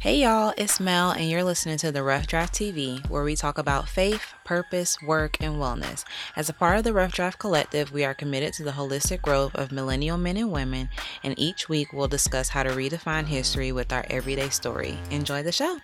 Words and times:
Hey 0.00 0.22
y'all, 0.22 0.54
it's 0.56 0.80
Mel, 0.80 1.10
and 1.10 1.28
you're 1.28 1.44
listening 1.44 1.76
to 1.76 1.92
the 1.92 2.02
Rough 2.02 2.26
Draft 2.26 2.54
TV, 2.54 3.06
where 3.10 3.22
we 3.22 3.36
talk 3.36 3.58
about 3.58 3.86
faith, 3.86 4.32
purpose, 4.44 4.96
work, 5.02 5.36
and 5.42 5.56
wellness. 5.56 6.04
As 6.36 6.48
a 6.48 6.54
part 6.54 6.78
of 6.78 6.84
the 6.84 6.94
Rough 6.94 7.12
Draft 7.12 7.38
Collective, 7.38 7.92
we 7.92 8.02
are 8.02 8.14
committed 8.14 8.54
to 8.54 8.62
the 8.62 8.70
holistic 8.70 9.20
growth 9.20 9.54
of 9.56 9.72
millennial 9.72 10.16
men 10.16 10.38
and 10.38 10.50
women, 10.50 10.88
and 11.22 11.38
each 11.38 11.68
week 11.68 11.92
we'll 11.92 12.08
discuss 12.08 12.48
how 12.48 12.62
to 12.62 12.70
redefine 12.70 13.26
history 13.26 13.72
with 13.72 13.92
our 13.92 14.06
everyday 14.08 14.48
story. 14.48 14.96
Enjoy 15.10 15.42
the 15.42 15.52
show. 15.52 15.76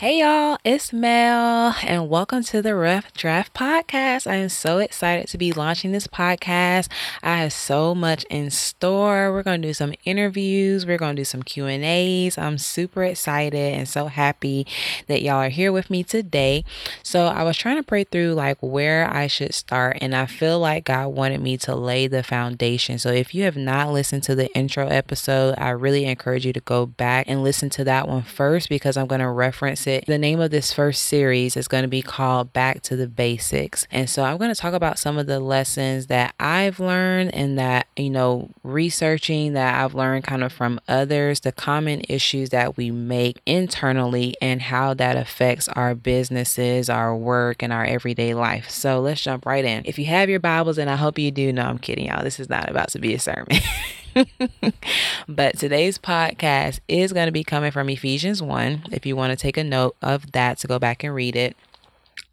Hey 0.00 0.20
y'all, 0.20 0.56
it's 0.64 0.94
Mel, 0.94 1.76
and 1.82 2.08
welcome 2.08 2.42
to 2.44 2.62
the 2.62 2.74
Rough 2.74 3.12
Draft 3.12 3.52
Podcast. 3.52 4.26
I 4.26 4.36
am 4.36 4.48
so 4.48 4.78
excited 4.78 5.28
to 5.28 5.36
be 5.36 5.52
launching 5.52 5.92
this 5.92 6.06
podcast. 6.06 6.88
I 7.22 7.36
have 7.42 7.52
so 7.52 7.94
much 7.94 8.24
in 8.30 8.50
store. 8.50 9.30
We're 9.30 9.42
going 9.42 9.60
to 9.60 9.68
do 9.68 9.74
some 9.74 9.92
interviews, 10.06 10.86
we're 10.86 10.96
going 10.96 11.16
to 11.16 11.20
do 11.20 11.26
some 11.26 11.42
Q&As. 11.42 12.38
I'm 12.38 12.56
super 12.56 13.04
excited 13.04 13.74
and 13.74 13.86
so 13.86 14.06
happy 14.06 14.66
that 15.06 15.20
y'all 15.20 15.34
are 15.34 15.50
here 15.50 15.70
with 15.70 15.90
me 15.90 16.02
today. 16.02 16.64
So, 17.02 17.26
I 17.26 17.42
was 17.42 17.58
trying 17.58 17.76
to 17.76 17.82
pray 17.82 18.04
through 18.04 18.32
like 18.32 18.56
where 18.62 19.06
I 19.06 19.26
should 19.26 19.52
start, 19.52 19.98
and 20.00 20.16
I 20.16 20.24
feel 20.24 20.58
like 20.58 20.86
God 20.86 21.08
wanted 21.08 21.42
me 21.42 21.58
to 21.58 21.74
lay 21.74 22.06
the 22.06 22.22
foundation. 22.22 22.98
So, 22.98 23.10
if 23.10 23.34
you 23.34 23.44
have 23.44 23.58
not 23.58 23.92
listened 23.92 24.22
to 24.22 24.34
the 24.34 24.50
intro 24.56 24.86
episode, 24.86 25.56
I 25.58 25.68
really 25.68 26.06
encourage 26.06 26.46
you 26.46 26.54
to 26.54 26.60
go 26.60 26.86
back 26.86 27.26
and 27.28 27.42
listen 27.42 27.68
to 27.68 27.84
that 27.84 28.08
one 28.08 28.22
first 28.22 28.70
because 28.70 28.96
I'm 28.96 29.06
going 29.06 29.20
to 29.20 29.28
reference 29.28 29.86
it 29.86 29.89
it. 29.90 30.06
The 30.06 30.16
name 30.16 30.40
of 30.40 30.50
this 30.50 30.72
first 30.72 31.02
series 31.02 31.56
is 31.56 31.68
going 31.68 31.82
to 31.82 31.88
be 31.88 32.00
called 32.00 32.52
Back 32.52 32.80
to 32.82 32.96
the 32.96 33.06
Basics. 33.06 33.86
And 33.90 34.08
so 34.08 34.24
I'm 34.24 34.38
going 34.38 34.54
to 34.54 34.60
talk 34.60 34.72
about 34.72 34.98
some 34.98 35.18
of 35.18 35.26
the 35.26 35.40
lessons 35.40 36.06
that 36.06 36.34
I've 36.40 36.80
learned 36.80 37.34
and 37.34 37.58
that, 37.58 37.86
you 37.96 38.08
know, 38.08 38.50
researching 38.62 39.52
that 39.52 39.82
I've 39.82 39.94
learned 39.94 40.24
kind 40.24 40.42
of 40.42 40.52
from 40.52 40.80
others, 40.88 41.40
the 41.40 41.52
common 41.52 42.02
issues 42.08 42.50
that 42.50 42.76
we 42.76 42.90
make 42.90 43.40
internally 43.44 44.34
and 44.40 44.62
how 44.62 44.94
that 44.94 45.16
affects 45.16 45.68
our 45.68 45.94
businesses, 45.94 46.88
our 46.88 47.14
work, 47.14 47.62
and 47.62 47.72
our 47.72 47.84
everyday 47.84 48.32
life. 48.32 48.70
So 48.70 49.00
let's 49.00 49.20
jump 49.20 49.44
right 49.44 49.64
in. 49.64 49.82
If 49.84 49.98
you 49.98 50.06
have 50.06 50.30
your 50.30 50.40
Bibles, 50.40 50.78
and 50.78 50.88
I 50.88 50.96
hope 50.96 51.18
you 51.18 51.30
do, 51.30 51.52
no, 51.52 51.62
I'm 51.62 51.78
kidding 51.78 52.06
y'all. 52.06 52.22
This 52.22 52.40
is 52.40 52.48
not 52.48 52.70
about 52.70 52.88
to 52.90 52.98
be 52.98 53.14
a 53.14 53.18
sermon. 53.18 53.48
but 55.28 55.58
today's 55.58 55.98
podcast 55.98 56.80
is 56.88 57.12
going 57.12 57.26
to 57.26 57.32
be 57.32 57.44
coming 57.44 57.70
from 57.70 57.88
Ephesians 57.88 58.42
1. 58.42 58.84
If 58.92 59.06
you 59.06 59.16
want 59.16 59.30
to 59.30 59.36
take 59.36 59.56
a 59.56 59.64
note 59.64 59.96
of 60.02 60.32
that 60.32 60.58
to 60.58 60.66
go 60.66 60.78
back 60.78 61.04
and 61.04 61.14
read 61.14 61.36
it. 61.36 61.56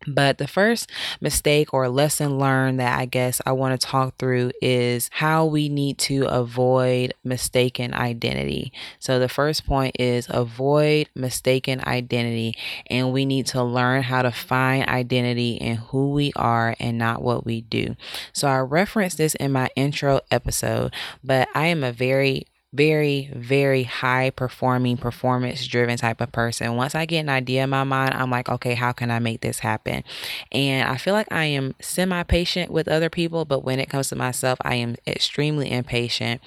But 0.07 0.37
the 0.37 0.47
first 0.47 0.89
mistake 1.19 1.73
or 1.73 1.89
lesson 1.89 2.39
learned 2.39 2.79
that 2.79 2.97
I 2.97 3.05
guess 3.05 3.41
I 3.45 3.51
want 3.51 3.79
to 3.79 3.87
talk 3.87 4.17
through 4.17 4.51
is 4.61 5.09
how 5.13 5.45
we 5.45 5.67
need 5.67 5.97
to 5.99 6.25
avoid 6.25 7.13
mistaken 7.23 7.93
identity. 7.93 8.71
So 8.99 9.19
the 9.19 9.27
first 9.27 9.65
point 9.65 9.97
is 9.99 10.27
avoid 10.29 11.09
mistaken 11.13 11.81
identity, 11.85 12.57
and 12.87 13.11
we 13.11 13.25
need 13.25 13.47
to 13.47 13.63
learn 13.63 14.03
how 14.03 14.21
to 14.21 14.31
find 14.31 14.87
identity 14.87 15.55
in 15.55 15.75
who 15.75 16.11
we 16.11 16.31
are 16.35 16.75
and 16.79 16.97
not 16.97 17.21
what 17.21 17.45
we 17.45 17.61
do. 17.61 17.95
So 18.31 18.47
I 18.47 18.59
referenced 18.59 19.17
this 19.17 19.35
in 19.35 19.51
my 19.51 19.69
intro 19.75 20.21
episode, 20.31 20.93
but 21.23 21.49
I 21.53 21.67
am 21.67 21.83
a 21.83 21.91
very 21.91 22.47
very, 22.77 23.31
very 23.35 23.83
high 23.83 24.29
performing, 24.29 24.97
performance 24.97 25.65
driven 25.65 25.97
type 25.97 26.21
of 26.21 26.31
person. 26.31 26.75
Once 26.75 26.93
I 26.93 27.05
get 27.05 27.21
an 27.21 27.29
idea 27.29 27.63
in 27.63 27.71
my 27.71 27.83
mind, 27.83 28.13
I'm 28.13 28.29
like, 28.29 28.47
okay, 28.47 28.75
how 28.75 28.91
can 28.91 29.09
I 29.09 29.17
make 29.17 29.41
this 29.41 29.59
happen? 29.59 30.03
And 30.51 30.87
I 30.87 30.97
feel 30.97 31.15
like 31.15 31.27
I 31.31 31.45
am 31.45 31.73
semi 31.81 32.21
patient 32.23 32.71
with 32.71 32.87
other 32.87 33.09
people, 33.09 33.45
but 33.45 33.63
when 33.63 33.79
it 33.79 33.89
comes 33.89 34.09
to 34.09 34.15
myself, 34.15 34.59
I 34.61 34.75
am 34.75 34.95
extremely 35.07 35.71
impatient. 35.71 36.39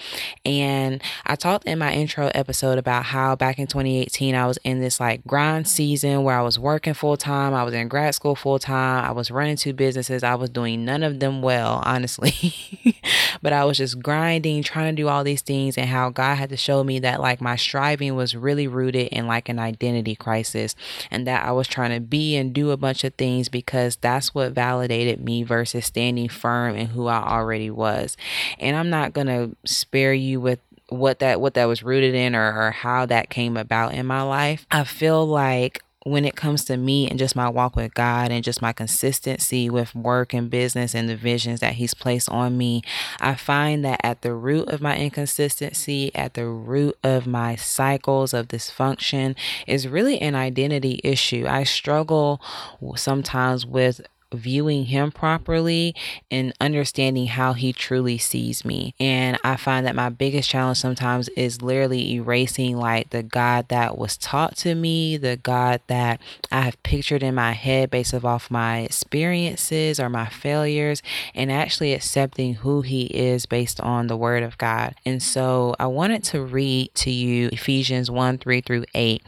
And 0.44 1.02
I 1.26 1.34
talked 1.34 1.66
in 1.66 1.78
my 1.80 1.92
intro 1.92 2.30
episode 2.34 2.78
about 2.78 3.06
how 3.06 3.34
back 3.34 3.58
in 3.58 3.66
2018, 3.66 4.34
I 4.36 4.46
was 4.46 4.58
in 4.58 4.80
this 4.80 5.00
like 5.00 5.26
grind 5.26 5.66
season 5.66 6.22
where 6.22 6.38
I 6.38 6.42
was 6.42 6.58
working 6.58 6.94
full 6.94 7.16
time, 7.16 7.54
I 7.54 7.64
was 7.64 7.74
in 7.74 7.88
grad 7.88 8.14
school 8.14 8.36
full 8.36 8.60
time, 8.60 9.04
I 9.04 9.10
was 9.10 9.30
running 9.32 9.56
two 9.56 9.72
businesses, 9.72 10.22
I 10.22 10.36
was 10.36 10.50
doing 10.50 10.84
none 10.84 11.02
of 11.02 11.18
them 11.18 11.42
well, 11.42 11.82
honestly. 11.84 12.54
but 13.42 13.52
I 13.52 13.64
was 13.64 13.78
just 13.78 14.00
grinding, 14.00 14.62
trying 14.62 14.94
to 14.94 15.02
do 15.02 15.08
all 15.08 15.24
these 15.24 15.42
things, 15.42 15.76
and 15.76 15.88
how 15.88 16.10
God 16.20 16.34
had 16.34 16.50
to 16.50 16.56
show 16.58 16.84
me 16.84 16.98
that 16.98 17.18
like 17.18 17.40
my 17.40 17.56
striving 17.56 18.14
was 18.14 18.36
really 18.36 18.68
rooted 18.68 19.08
in 19.08 19.26
like 19.26 19.48
an 19.48 19.58
identity 19.58 20.14
crisis 20.14 20.76
and 21.10 21.26
that 21.26 21.46
I 21.46 21.52
was 21.52 21.66
trying 21.66 21.92
to 21.92 22.00
be 22.00 22.36
and 22.36 22.52
do 22.52 22.72
a 22.72 22.76
bunch 22.76 23.04
of 23.04 23.14
things 23.14 23.48
because 23.48 23.96
that's 23.96 24.34
what 24.34 24.52
validated 24.52 25.24
me 25.24 25.44
versus 25.44 25.86
standing 25.86 26.28
firm 26.28 26.76
in 26.76 26.88
who 26.88 27.06
I 27.06 27.26
already 27.26 27.70
was. 27.70 28.18
And 28.58 28.76
I'm 28.76 28.90
not 28.90 29.14
going 29.14 29.28
to 29.28 29.56
spare 29.64 30.12
you 30.12 30.42
with 30.42 30.58
what 30.90 31.20
that 31.20 31.40
what 31.40 31.54
that 31.54 31.64
was 31.64 31.82
rooted 31.82 32.14
in 32.14 32.36
or, 32.36 32.66
or 32.66 32.70
how 32.70 33.06
that 33.06 33.30
came 33.30 33.56
about 33.56 33.94
in 33.94 34.04
my 34.04 34.20
life. 34.20 34.66
I 34.70 34.84
feel 34.84 35.26
like 35.26 35.82
when 36.04 36.24
it 36.24 36.34
comes 36.34 36.64
to 36.64 36.76
me 36.76 37.08
and 37.08 37.18
just 37.18 37.36
my 37.36 37.48
walk 37.48 37.76
with 37.76 37.92
God 37.94 38.30
and 38.30 38.42
just 38.42 38.62
my 38.62 38.72
consistency 38.72 39.68
with 39.68 39.94
work 39.94 40.32
and 40.32 40.48
business 40.48 40.94
and 40.94 41.08
the 41.08 41.16
visions 41.16 41.60
that 41.60 41.74
He's 41.74 41.94
placed 41.94 42.28
on 42.30 42.56
me, 42.56 42.82
I 43.20 43.34
find 43.34 43.84
that 43.84 44.00
at 44.02 44.22
the 44.22 44.34
root 44.34 44.68
of 44.68 44.80
my 44.80 44.96
inconsistency, 44.96 46.14
at 46.14 46.34
the 46.34 46.46
root 46.46 46.96
of 47.04 47.26
my 47.26 47.56
cycles 47.56 48.32
of 48.32 48.48
dysfunction, 48.48 49.36
is 49.66 49.88
really 49.88 50.20
an 50.20 50.34
identity 50.34 51.00
issue. 51.04 51.46
I 51.46 51.64
struggle 51.64 52.40
sometimes 52.96 53.66
with 53.66 54.00
viewing 54.32 54.86
him 54.86 55.10
properly 55.10 55.94
and 56.30 56.52
understanding 56.60 57.26
how 57.26 57.52
he 57.52 57.72
truly 57.72 58.18
sees 58.18 58.64
me. 58.64 58.94
And 59.00 59.38
I 59.42 59.56
find 59.56 59.86
that 59.86 59.94
my 59.94 60.08
biggest 60.08 60.48
challenge 60.48 60.78
sometimes 60.78 61.28
is 61.30 61.62
literally 61.62 62.14
erasing 62.14 62.76
like 62.76 63.10
the 63.10 63.22
God 63.22 63.68
that 63.68 63.98
was 63.98 64.16
taught 64.16 64.56
to 64.58 64.74
me, 64.74 65.16
the 65.16 65.36
God 65.36 65.80
that 65.86 66.20
I 66.52 66.62
have 66.62 66.82
pictured 66.82 67.22
in 67.22 67.34
my 67.34 67.52
head 67.52 67.90
based 67.90 68.14
off 68.14 68.50
my 68.50 68.80
experiences 68.80 70.00
or 70.00 70.08
my 70.08 70.26
failures, 70.26 71.02
and 71.34 71.50
actually 71.50 71.92
accepting 71.92 72.54
who 72.54 72.82
he 72.82 73.04
is 73.06 73.46
based 73.46 73.80
on 73.80 74.06
the 74.06 74.16
word 74.16 74.42
of 74.42 74.58
God. 74.58 74.94
And 75.04 75.22
so 75.22 75.74
I 75.78 75.86
wanted 75.86 76.24
to 76.24 76.42
read 76.42 76.94
to 76.96 77.10
you 77.10 77.48
Ephesians 77.52 78.10
1 78.10 78.38
3 78.38 78.60
through 78.60 78.84
8. 78.94 79.22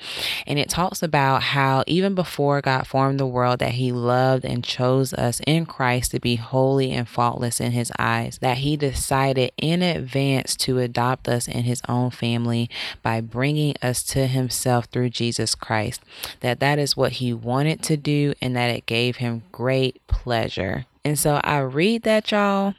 And 0.46 0.58
it 0.58 0.68
talks 0.68 1.02
about 1.02 1.42
how 1.42 1.84
even 1.86 2.14
before 2.14 2.60
God 2.60 2.86
formed 2.86 3.20
the 3.20 3.26
world, 3.26 3.60
that 3.60 3.72
he 3.72 3.92
loved 3.92 4.44
and 4.44 4.64
chose 4.64 4.91
chose 4.92 5.14
us 5.14 5.40
in 5.46 5.64
Christ 5.64 6.10
to 6.10 6.20
be 6.20 6.36
holy 6.36 6.92
and 6.92 7.08
faultless 7.08 7.60
in 7.60 7.72
his 7.72 7.90
eyes, 7.98 8.38
that 8.40 8.58
he 8.58 8.76
decided 8.76 9.52
in 9.56 9.80
advance 9.82 10.54
to 10.56 10.78
adopt 10.78 11.28
us 11.28 11.48
in 11.48 11.62
his 11.62 11.80
own 11.88 12.10
family 12.10 12.68
by 13.02 13.20
bringing 13.20 13.74
us 13.82 14.02
to 14.04 14.26
himself 14.26 14.86
through 14.86 15.08
Jesus 15.08 15.54
Christ, 15.54 16.02
that 16.40 16.60
that 16.60 16.78
is 16.78 16.96
what 16.96 17.12
he 17.12 17.32
wanted 17.32 17.82
to 17.84 17.96
do 17.96 18.34
and 18.42 18.54
that 18.54 18.70
it 18.70 18.86
gave 18.86 19.16
him 19.16 19.42
great 19.50 20.06
pleasure. 20.08 20.84
And 21.04 21.18
so 21.18 21.40
I 21.42 21.58
read 21.60 22.02
that, 22.02 22.30
y'all. 22.30 22.74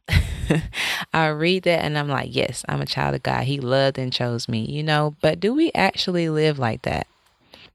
I 1.13 1.27
read 1.27 1.63
that 1.63 1.83
and 1.83 1.97
I'm 1.97 2.07
like, 2.07 2.33
yes, 2.33 2.63
I'm 2.69 2.81
a 2.81 2.85
child 2.85 3.15
of 3.15 3.23
God. 3.23 3.45
He 3.45 3.59
loved 3.59 3.97
and 3.97 4.13
chose 4.13 4.47
me, 4.47 4.65
you 4.65 4.83
know. 4.83 5.15
But 5.21 5.39
do 5.39 5.53
we 5.53 5.71
actually 5.73 6.29
live 6.29 6.59
like 6.59 6.83
that? 6.83 7.07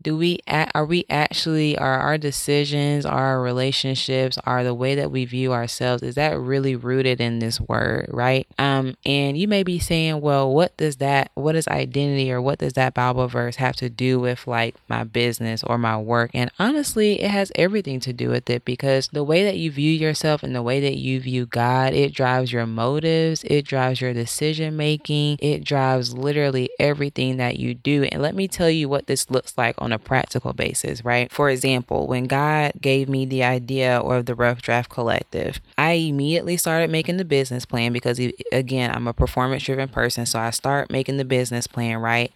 Do 0.03 0.17
we 0.17 0.39
are 0.49 0.85
we 0.85 1.05
actually 1.11 1.77
are 1.77 1.99
our 1.99 2.19
decisions 2.19 3.05
our 3.05 3.41
relationships 3.41 4.39
are 4.45 4.65
the 4.65 4.75
way 4.75 4.95
that 4.95 5.11
we 5.11 5.25
view 5.25 5.53
ourselves 5.53 6.03
is 6.03 6.15
that 6.15 6.39
really 6.39 6.77
rooted 6.77 7.21
in 7.21 7.39
this 7.39 7.61
word 7.61 8.09
right? 8.13 8.47
Um 8.59 8.97
and 9.05 9.37
you 9.37 9.49
may 9.49 9.63
be 9.63 9.79
saying 9.79 10.21
well 10.21 10.53
what 10.53 10.77
does 10.77 10.97
that 10.97 11.31
what 11.35 11.57
is 11.57 11.69
identity 11.69 12.31
or 12.33 12.41
what 12.41 12.59
does 12.59 12.75
that 12.75 12.95
bible 12.95 13.29
verse 13.29 13.57
have 13.57 13.77
to 13.77 13.89
do 13.89 14.19
with 14.19 14.47
like 14.47 14.77
my 14.89 15.05
business 15.05 15.63
or 15.65 15.79
my 15.79 15.97
work? 15.97 16.31
And 16.35 16.51
honestly 16.59 17.21
it 17.21 17.31
has 17.31 17.53
everything 17.55 18.01
to 18.01 18.13
do 18.13 18.29
with 18.31 18.49
it 18.51 18.65
because 18.65 19.09
the 19.09 19.25
way 19.25 19.45
that 19.45 19.57
you 19.57 19.71
view 19.71 19.93
yourself 19.93 20.43
and 20.43 20.55
the 20.55 20.63
way 20.63 20.81
that 20.81 20.97
you 20.97 21.21
view 21.21 21.47
god 21.47 21.95
it 21.95 22.13
drives 22.13 22.53
your 22.53 22.67
motives 22.67 23.45
it 23.45 23.65
drives 23.65 24.01
your 24.01 24.13
decision 24.13 24.77
making 24.77 25.39
it 25.41 25.65
drives 25.65 26.15
literally 26.15 26.71
everything 26.79 27.37
that 27.37 27.59
you 27.59 27.75
do. 27.75 28.05
And 28.05 28.23
let 28.23 28.35
me 28.35 28.49
tell 28.49 28.71
you 28.71 28.89
what 28.89 29.07
this 29.07 29.31
looks 29.31 29.57
like 29.57 29.75
on 29.79 29.88
on 29.89 29.93
a 29.93 29.99
practical 29.99 30.53
basis, 30.53 31.05
right? 31.05 31.33
For 31.33 31.49
example, 31.49 32.07
when 32.07 32.27
God 32.27 32.73
gave 32.81 33.09
me 33.09 33.25
the 33.25 33.43
idea 33.43 33.99
or 33.99 34.23
the 34.23 34.35
Rough 34.35 34.61
Draft 34.61 34.91
Collective, 34.91 35.61
I 35.79 35.93
immediately 35.93 36.57
started 36.57 36.91
making 36.91 37.17
the 37.17 37.25
business 37.25 37.65
plan 37.65 37.93
because, 37.93 38.21
again, 38.53 38.91
I'm 38.95 39.07
a 39.07 39.15
performance 39.15 39.65
driven 39.65 39.89
person. 39.89 40.27
So 40.27 40.39
I 40.39 40.51
start 40.51 40.91
making 40.91 41.17
the 41.17 41.25
business 41.25 41.67
plan, 41.67 41.99
right? 41.99 42.33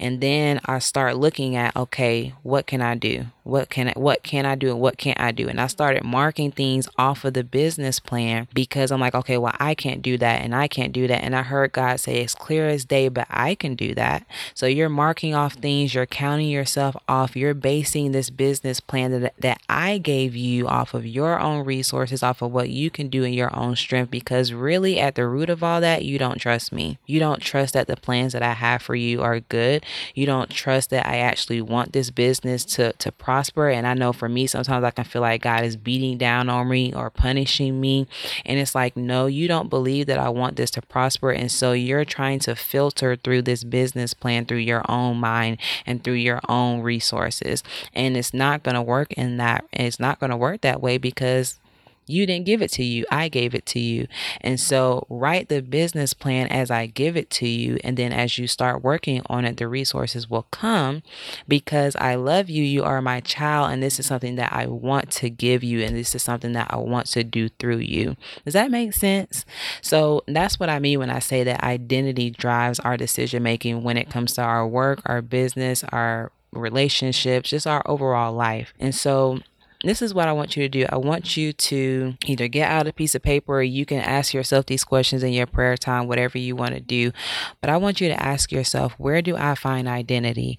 And 0.00 0.20
then 0.20 0.60
I 0.64 0.80
start 0.80 1.16
looking 1.16 1.54
at, 1.54 1.76
okay, 1.76 2.34
what 2.42 2.66
can 2.66 2.82
I 2.82 2.96
do? 2.96 3.26
What 3.44 3.70
can 3.70 3.88
I, 3.88 3.92
what 3.92 4.24
can 4.24 4.44
I 4.44 4.56
do 4.56 4.70
and 4.70 4.80
what 4.80 4.98
can't 4.98 5.20
I 5.20 5.30
do? 5.30 5.48
And 5.48 5.60
I 5.60 5.68
started 5.68 6.02
marking 6.02 6.50
things 6.50 6.88
off 6.98 7.24
of 7.24 7.34
the 7.34 7.44
business 7.44 8.00
plan 8.00 8.48
because 8.52 8.90
I'm 8.90 8.98
like, 8.98 9.14
okay, 9.14 9.38
well, 9.38 9.54
I 9.60 9.76
can't 9.76 10.02
do 10.02 10.18
that 10.18 10.42
and 10.42 10.52
I 10.52 10.66
can't 10.66 10.92
do 10.92 11.06
that. 11.06 11.22
And 11.22 11.36
I 11.36 11.42
heard 11.42 11.70
God 11.70 12.00
say, 12.00 12.16
it's 12.16 12.34
clear 12.34 12.68
as 12.68 12.84
day, 12.84 13.08
but 13.08 13.28
I 13.30 13.54
can 13.54 13.76
do 13.76 13.94
that. 13.94 14.26
So 14.54 14.66
you're 14.66 14.88
marking 14.88 15.36
off 15.36 15.54
things, 15.54 15.94
you're 15.94 16.06
counting 16.06 16.48
yourself 16.48 16.95
off. 17.08 17.36
You're 17.36 17.54
basing 17.54 18.12
this 18.12 18.30
business 18.30 18.80
plan 18.80 19.20
that, 19.20 19.34
that 19.38 19.60
I 19.68 19.98
gave 19.98 20.36
you 20.36 20.68
off 20.68 20.94
of 20.94 21.06
your 21.06 21.40
own 21.40 21.64
resources, 21.64 22.22
off 22.22 22.42
of 22.42 22.52
what 22.52 22.70
you 22.70 22.90
can 22.90 23.08
do 23.08 23.24
in 23.24 23.32
your 23.32 23.54
own 23.54 23.76
strength, 23.76 24.10
because 24.10 24.52
really 24.52 24.98
at 24.98 25.14
the 25.14 25.26
root 25.26 25.50
of 25.50 25.62
all 25.62 25.80
that, 25.80 26.04
you 26.04 26.18
don't 26.18 26.38
trust 26.38 26.72
me. 26.72 26.98
You 27.06 27.18
don't 27.20 27.40
trust 27.40 27.74
that 27.74 27.86
the 27.86 27.96
plans 27.96 28.32
that 28.32 28.42
I 28.42 28.52
have 28.52 28.82
for 28.82 28.94
you 28.94 29.22
are 29.22 29.40
good. 29.40 29.84
You 30.14 30.26
don't 30.26 30.50
trust 30.50 30.90
that 30.90 31.06
I 31.06 31.18
actually 31.18 31.60
want 31.60 31.92
this 31.92 32.10
business 32.10 32.64
to, 32.66 32.92
to 32.94 33.12
prosper. 33.12 33.68
And 33.68 33.86
I 33.86 33.94
know 33.94 34.12
for 34.12 34.28
me, 34.28 34.46
sometimes 34.46 34.84
I 34.84 34.90
can 34.90 35.04
feel 35.04 35.22
like 35.22 35.42
God 35.42 35.64
is 35.64 35.76
beating 35.76 36.18
down 36.18 36.48
on 36.48 36.68
me 36.68 36.92
or 36.92 37.10
punishing 37.10 37.80
me. 37.80 38.06
And 38.44 38.58
it's 38.58 38.74
like, 38.74 38.96
no, 38.96 39.26
you 39.26 39.48
don't 39.48 39.70
believe 39.70 40.06
that 40.06 40.18
I 40.18 40.28
want 40.28 40.56
this 40.56 40.70
to 40.72 40.82
prosper. 40.82 41.30
And 41.30 41.50
so 41.50 41.72
you're 41.72 42.04
trying 42.04 42.38
to 42.40 42.54
filter 42.54 43.16
through 43.16 43.42
this 43.42 43.64
business 43.64 44.14
plan 44.14 44.46
through 44.46 44.58
your 44.58 44.82
own 44.88 45.18
mind 45.18 45.58
and 45.84 46.02
through 46.02 46.14
your 46.14 46.40
own 46.48 46.80
resources. 46.86 47.62
And 47.92 48.16
it's 48.16 48.32
not 48.32 48.62
going 48.62 48.76
to 48.76 48.82
work 48.82 49.12
in 49.12 49.36
that. 49.36 49.66
It's 49.72 50.00
not 50.00 50.18
going 50.18 50.30
to 50.30 50.36
work 50.36 50.62
that 50.62 50.80
way 50.80 50.96
because 50.96 51.58
you 52.06 52.24
didn't 52.24 52.46
give 52.46 52.62
it 52.62 52.70
to 52.72 52.84
you. 52.84 53.04
I 53.10 53.28
gave 53.28 53.54
it 53.54 53.66
to 53.66 53.80
you. 53.80 54.06
And 54.40 54.60
so 54.60 55.06
write 55.08 55.48
the 55.48 55.60
business 55.60 56.14
plan 56.14 56.46
as 56.48 56.70
I 56.70 56.86
give 56.86 57.16
it 57.16 57.30
to 57.30 57.48
you. 57.48 57.78
And 57.82 57.96
then 57.96 58.12
as 58.12 58.38
you 58.38 58.46
start 58.46 58.82
working 58.82 59.22
on 59.26 59.44
it, 59.44 59.56
the 59.56 59.66
resources 59.66 60.30
will 60.30 60.46
come 60.50 61.02
because 61.48 61.96
I 61.96 62.14
love 62.14 62.48
you. 62.48 62.62
You 62.62 62.84
are 62.84 63.02
my 63.02 63.20
child. 63.20 63.72
And 63.72 63.82
this 63.82 63.98
is 63.98 64.06
something 64.06 64.36
that 64.36 64.52
I 64.52 64.66
want 64.66 65.10
to 65.12 65.30
give 65.30 65.64
you. 65.64 65.82
And 65.82 65.96
this 65.96 66.14
is 66.14 66.22
something 66.22 66.52
that 66.52 66.68
I 66.70 66.76
want 66.76 67.06
to 67.08 67.24
do 67.24 67.48
through 67.48 67.78
you. 67.78 68.16
Does 68.44 68.54
that 68.54 68.70
make 68.70 68.92
sense? 68.92 69.44
So 69.82 70.22
that's 70.28 70.60
what 70.60 70.70
I 70.70 70.78
mean 70.78 71.00
when 71.00 71.10
I 71.10 71.18
say 71.18 71.42
that 71.44 71.64
identity 71.64 72.30
drives 72.30 72.78
our 72.80 72.96
decision 72.96 73.42
making 73.42 73.82
when 73.82 73.96
it 73.96 74.10
comes 74.10 74.34
to 74.34 74.42
our 74.42 74.66
work, 74.66 75.00
our 75.06 75.22
business, 75.22 75.82
our 75.84 76.30
relationships, 76.56 77.50
just 77.50 77.66
our 77.66 77.82
overall 77.86 78.32
life. 78.32 78.74
And 78.78 78.94
so 78.94 79.40
this 79.84 80.02
is 80.02 80.14
what 80.14 80.28
I 80.28 80.32
want 80.32 80.56
you 80.56 80.62
to 80.62 80.68
do. 80.68 80.86
I 80.88 80.96
want 80.96 81.36
you 81.36 81.52
to 81.52 82.14
either 82.26 82.48
get 82.48 82.70
out 82.70 82.86
a 82.86 82.92
piece 82.92 83.14
of 83.14 83.22
paper 83.22 83.58
or 83.58 83.62
you 83.62 83.86
can 83.86 84.00
ask 84.00 84.34
yourself 84.34 84.66
these 84.66 84.84
questions 84.84 85.22
in 85.22 85.32
your 85.32 85.46
prayer 85.46 85.76
time, 85.76 86.08
whatever 86.08 86.38
you 86.38 86.56
want 86.56 86.74
to 86.74 86.80
do. 86.80 87.12
But 87.60 87.70
I 87.70 87.76
want 87.76 88.00
you 88.00 88.08
to 88.08 88.22
ask 88.22 88.50
yourself, 88.50 88.94
where 88.98 89.22
do 89.22 89.36
I 89.36 89.54
find 89.54 89.86
identity? 89.86 90.58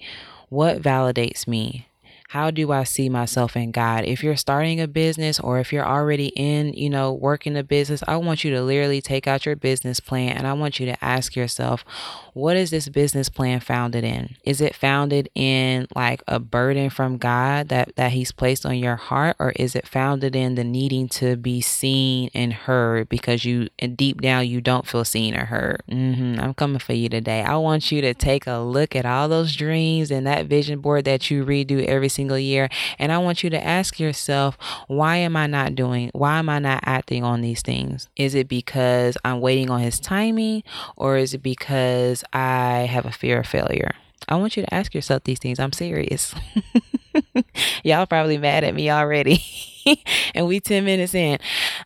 What 0.49 0.81
validates 0.81 1.47
me? 1.47 1.88
How 2.29 2.51
do 2.51 2.74
I 2.74 2.83
see 2.83 3.07
myself 3.07 3.56
in 3.56 3.71
God? 3.71 4.03
If 4.03 4.21
you're 4.21 4.35
starting 4.35 4.81
a 4.81 4.88
business 4.88 5.39
or 5.39 5.59
if 5.59 5.71
you're 5.71 5.88
already 5.88 6.27
in, 6.35 6.74
you 6.74 6.89
know, 6.89 7.13
working 7.13 7.56
a 7.56 7.63
business, 7.63 8.03
I 8.06 8.18
want 8.18 8.44
you 8.44 8.51
to 8.51 8.62
literally 8.62 9.00
take 9.00 9.27
out 9.27 9.45
your 9.45 9.56
business 9.56 10.01
plan 10.01 10.35
and 10.35 10.45
I 10.45 10.51
want 10.51 10.77
you 10.77 10.85
to 10.88 11.03
ask 11.03 11.38
yourself, 11.38 11.85
what 12.33 12.57
is 12.57 12.69
this 12.69 12.89
business 12.89 13.29
plan 13.29 13.62
founded 13.62 14.03
in? 14.03 14.35
Is 14.44 14.59
it 14.59 14.75
founded 14.75 15.29
in 15.35 15.88
like 15.95 16.21
a 16.27 16.38
burden 16.38 16.89
from 16.89 17.18
God 17.18 17.69
that 17.69 17.95
that 17.95 18.12
he's 18.12 18.33
placed 18.33 18.65
on 18.65 18.77
your 18.77 18.97
heart 18.97 19.38
or 19.39 19.51
is 19.51 19.73
it 19.73 19.88
founded 19.88 20.35
in 20.35 20.56
the 20.56 20.65
needing 20.65 21.07
to 21.09 21.38
be 21.38 21.62
seen 21.62 22.30
and 22.33 22.51
heard 22.51 23.07
because 23.07 23.45
you 23.45 23.69
and 23.80 23.95
deep 23.95 24.19
down 24.19 24.47
you 24.47 24.59
don't 24.59 24.85
feel 24.85 25.06
seen 25.06 25.33
or 25.33 25.45
heard? 25.45 25.81
Mm-hmm, 25.89 26.41
I'm 26.41 26.53
coming 26.53 26.80
for 26.80 26.94
you 26.94 27.07
today. 27.07 27.41
I 27.41 27.56
want 27.56 27.89
you 27.89 28.01
to 28.01 28.13
take 28.13 28.47
a 28.47 28.57
look 28.57 28.97
at 28.97 29.06
all 29.06 29.30
those 29.30 29.56
dreams 29.56 30.12
and 30.12 30.27
that 30.27 30.47
vision 30.47 30.81
board 30.81 31.06
that 31.06 31.31
you 31.31 31.45
redo 31.45 31.85
every 31.85 32.09
single 32.18 32.40
year. 32.40 32.68
And 32.98 33.12
I 33.12 33.19
want 33.19 33.44
you 33.44 33.50
to 33.52 33.64
ask 33.64 34.00
yourself, 34.00 34.58
why 34.88 35.18
am 35.18 35.36
I 35.36 35.46
not 35.48 35.75
doing, 35.75 36.10
why 36.14 36.40
am 36.40 36.50
I 36.50 36.60
not 36.60 36.84
acting 36.86 37.24
on 37.24 37.42
these 37.42 37.62
things? 37.62 38.10
Is 38.16 38.34
it 38.36 38.48
because 38.48 39.18
I'm 39.24 39.40
waiting 39.40 39.69
on 39.69 39.81
his 39.81 40.00
timing 40.00 40.64
or 40.96 41.18
is 41.18 41.34
it 41.34 41.44
because 41.44 42.24
I 42.34 42.88
have 42.90 43.06
a 43.06 43.12
fear 43.12 43.40
of 43.40 43.48
failure? 43.48 43.92
I 44.28 44.36
want 44.36 44.58
you 44.58 44.64
to 44.64 44.74
ask 44.74 44.94
yourself 44.94 45.24
these 45.24 45.40
things. 45.40 45.60
I'm 45.60 45.72
serious. 45.72 46.34
Y'all 47.84 48.06
probably 48.06 48.38
mad 48.38 48.64
at 48.64 48.74
me 48.74 48.90
already. 48.90 49.44
and 50.36 50.48
we 50.48 50.60
10 50.60 50.84
minutes 50.84 51.14
in. 51.14 51.38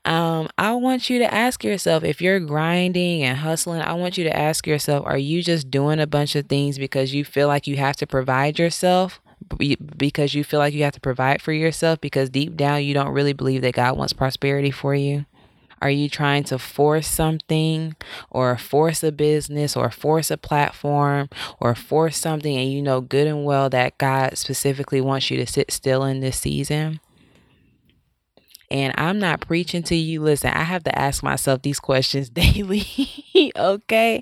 Um, 0.05 0.49
I 0.57 0.73
want 0.73 1.09
you 1.09 1.19
to 1.19 1.33
ask 1.33 1.63
yourself 1.63 2.03
if 2.03 2.21
you're 2.21 2.39
grinding 2.39 3.23
and 3.23 3.37
hustling, 3.37 3.81
I 3.81 3.93
want 3.93 4.17
you 4.17 4.23
to 4.23 4.35
ask 4.35 4.65
yourself, 4.65 5.05
are 5.05 5.17
you 5.17 5.43
just 5.43 5.69
doing 5.69 5.99
a 5.99 6.07
bunch 6.07 6.35
of 6.35 6.47
things 6.47 6.77
because 6.77 7.13
you 7.13 7.23
feel 7.23 7.47
like 7.47 7.67
you 7.67 7.77
have 7.77 7.97
to 7.97 8.07
provide 8.07 8.57
yourself? 8.57 9.21
Because 9.57 10.33
you 10.33 10.43
feel 10.43 10.59
like 10.59 10.73
you 10.73 10.83
have 10.83 10.93
to 10.93 10.99
provide 10.99 11.41
for 11.41 11.51
yourself 11.51 12.01
because 12.01 12.29
deep 12.29 12.55
down 12.55 12.83
you 12.83 12.93
don't 12.93 13.13
really 13.13 13.33
believe 13.33 13.61
that 13.61 13.73
God 13.73 13.97
wants 13.97 14.13
prosperity 14.13 14.71
for 14.71 14.95
you? 14.95 15.25
Are 15.81 15.89
you 15.89 16.09
trying 16.09 16.43
to 16.45 16.59
force 16.59 17.07
something 17.07 17.95
or 18.29 18.55
force 18.57 19.03
a 19.03 19.11
business 19.11 19.75
or 19.75 19.89
force 19.89 20.29
a 20.29 20.37
platform 20.37 21.27
or 21.59 21.73
force 21.73 22.17
something 22.17 22.55
and 22.55 22.71
you 22.71 22.83
know 22.83 23.01
good 23.01 23.25
and 23.25 23.45
well 23.45 23.69
that 23.71 23.97
God 23.97 24.37
specifically 24.37 25.01
wants 25.01 25.31
you 25.31 25.37
to 25.37 25.47
sit 25.47 25.71
still 25.71 26.03
in 26.03 26.19
this 26.19 26.37
season? 26.37 26.99
And 28.69 28.93
I'm 28.97 29.19
not 29.19 29.41
preaching 29.41 29.83
to 29.83 29.95
you. 29.95 30.21
Listen, 30.21 30.51
I 30.51 30.63
have 30.63 30.83
to 30.85 30.97
ask 30.97 31.23
myself 31.23 31.61
these 31.61 31.79
questions 31.79 32.29
daily. 32.29 32.85
okay. 33.55 34.21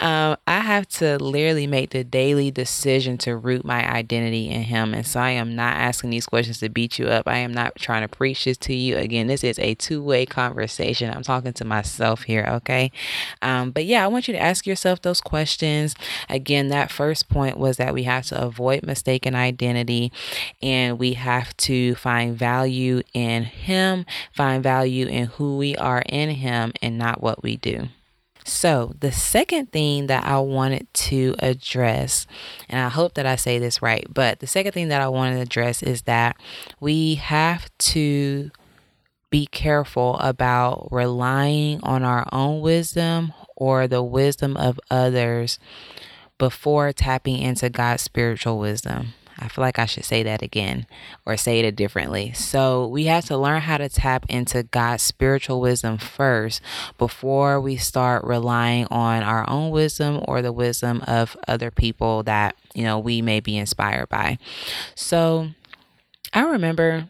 Um, 0.00 0.36
I 0.46 0.60
have 0.60 0.88
to 0.88 1.18
literally 1.18 1.66
make 1.66 1.90
the 1.90 2.04
daily 2.04 2.50
decision 2.50 3.18
to 3.18 3.36
root 3.36 3.64
my 3.64 3.88
identity 3.90 4.48
in 4.48 4.62
Him. 4.62 4.94
And 4.94 5.06
so 5.06 5.20
I 5.20 5.30
am 5.30 5.54
not 5.54 5.76
asking 5.76 6.10
these 6.10 6.26
questions 6.26 6.60
to 6.60 6.68
beat 6.68 6.98
you 6.98 7.08
up. 7.08 7.28
I 7.28 7.38
am 7.38 7.52
not 7.52 7.76
trying 7.76 8.02
to 8.02 8.08
preach 8.08 8.44
this 8.44 8.56
to 8.58 8.74
you. 8.74 8.96
Again, 8.96 9.26
this 9.26 9.44
is 9.44 9.58
a 9.58 9.74
two 9.74 10.02
way 10.02 10.26
conversation. 10.26 11.12
I'm 11.12 11.22
talking 11.22 11.52
to 11.54 11.64
myself 11.64 12.22
here. 12.22 12.46
Okay. 12.48 12.92
Um, 13.40 13.70
but 13.70 13.84
yeah, 13.84 14.04
I 14.04 14.08
want 14.08 14.28
you 14.28 14.34
to 14.34 14.40
ask 14.40 14.66
yourself 14.66 15.02
those 15.02 15.20
questions. 15.20 15.94
Again, 16.28 16.68
that 16.68 16.90
first 16.90 17.28
point 17.28 17.56
was 17.56 17.76
that 17.76 17.94
we 17.94 18.04
have 18.04 18.26
to 18.26 18.42
avoid 18.42 18.82
mistaken 18.84 19.34
identity 19.34 20.12
and 20.62 20.98
we 20.98 21.14
have 21.14 21.56
to 21.58 21.94
find 21.96 22.36
value 22.36 23.02
in 23.12 23.44
Him 23.44 23.72
him, 23.72 24.06
find 24.32 24.62
value 24.62 25.06
in 25.06 25.26
who 25.26 25.56
we 25.56 25.76
are 25.76 26.02
in 26.08 26.30
Him 26.30 26.72
and 26.80 26.98
not 26.98 27.22
what 27.22 27.42
we 27.42 27.56
do. 27.56 27.88
So, 28.44 28.94
the 28.98 29.12
second 29.12 29.70
thing 29.70 30.08
that 30.08 30.24
I 30.24 30.38
wanted 30.38 30.92
to 30.94 31.34
address, 31.38 32.26
and 32.68 32.80
I 32.80 32.88
hope 32.88 33.14
that 33.14 33.26
I 33.26 33.36
say 33.36 33.58
this 33.58 33.82
right, 33.82 34.06
but 34.12 34.40
the 34.40 34.46
second 34.46 34.72
thing 34.72 34.88
that 34.88 35.00
I 35.00 35.08
wanted 35.08 35.36
to 35.36 35.42
address 35.42 35.82
is 35.82 36.02
that 36.02 36.36
we 36.80 37.16
have 37.16 37.70
to 37.78 38.50
be 39.30 39.46
careful 39.46 40.18
about 40.18 40.88
relying 40.90 41.80
on 41.82 42.02
our 42.02 42.26
own 42.32 42.60
wisdom 42.60 43.32
or 43.56 43.86
the 43.86 44.02
wisdom 44.02 44.56
of 44.56 44.78
others 44.90 45.58
before 46.36 46.92
tapping 46.92 47.38
into 47.38 47.70
God's 47.70 48.02
spiritual 48.02 48.58
wisdom. 48.58 49.14
I 49.38 49.48
feel 49.48 49.62
like 49.62 49.78
I 49.78 49.86
should 49.86 50.04
say 50.04 50.22
that 50.22 50.42
again 50.42 50.86
or 51.26 51.36
say 51.36 51.60
it 51.60 51.76
differently. 51.76 52.32
So 52.32 52.86
we 52.86 53.04
have 53.06 53.24
to 53.26 53.36
learn 53.36 53.62
how 53.62 53.78
to 53.78 53.88
tap 53.88 54.26
into 54.28 54.62
God's 54.62 55.02
spiritual 55.02 55.60
wisdom 55.60 55.98
first 55.98 56.60
before 56.98 57.60
we 57.60 57.76
start 57.76 58.24
relying 58.24 58.86
on 58.86 59.22
our 59.22 59.48
own 59.48 59.70
wisdom 59.70 60.22
or 60.28 60.42
the 60.42 60.52
wisdom 60.52 61.02
of 61.06 61.36
other 61.48 61.70
people 61.70 62.22
that, 62.24 62.56
you 62.74 62.84
know, 62.84 62.98
we 62.98 63.22
may 63.22 63.40
be 63.40 63.56
inspired 63.56 64.08
by. 64.08 64.38
So 64.94 65.48
I 66.32 66.42
remember 66.42 67.08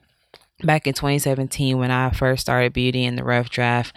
back 0.62 0.86
in 0.86 0.94
2017 0.94 1.78
when 1.78 1.90
I 1.90 2.10
first 2.10 2.42
started 2.42 2.72
beauty 2.72 3.04
in 3.04 3.16
the 3.16 3.24
rough 3.24 3.50
draft, 3.50 3.94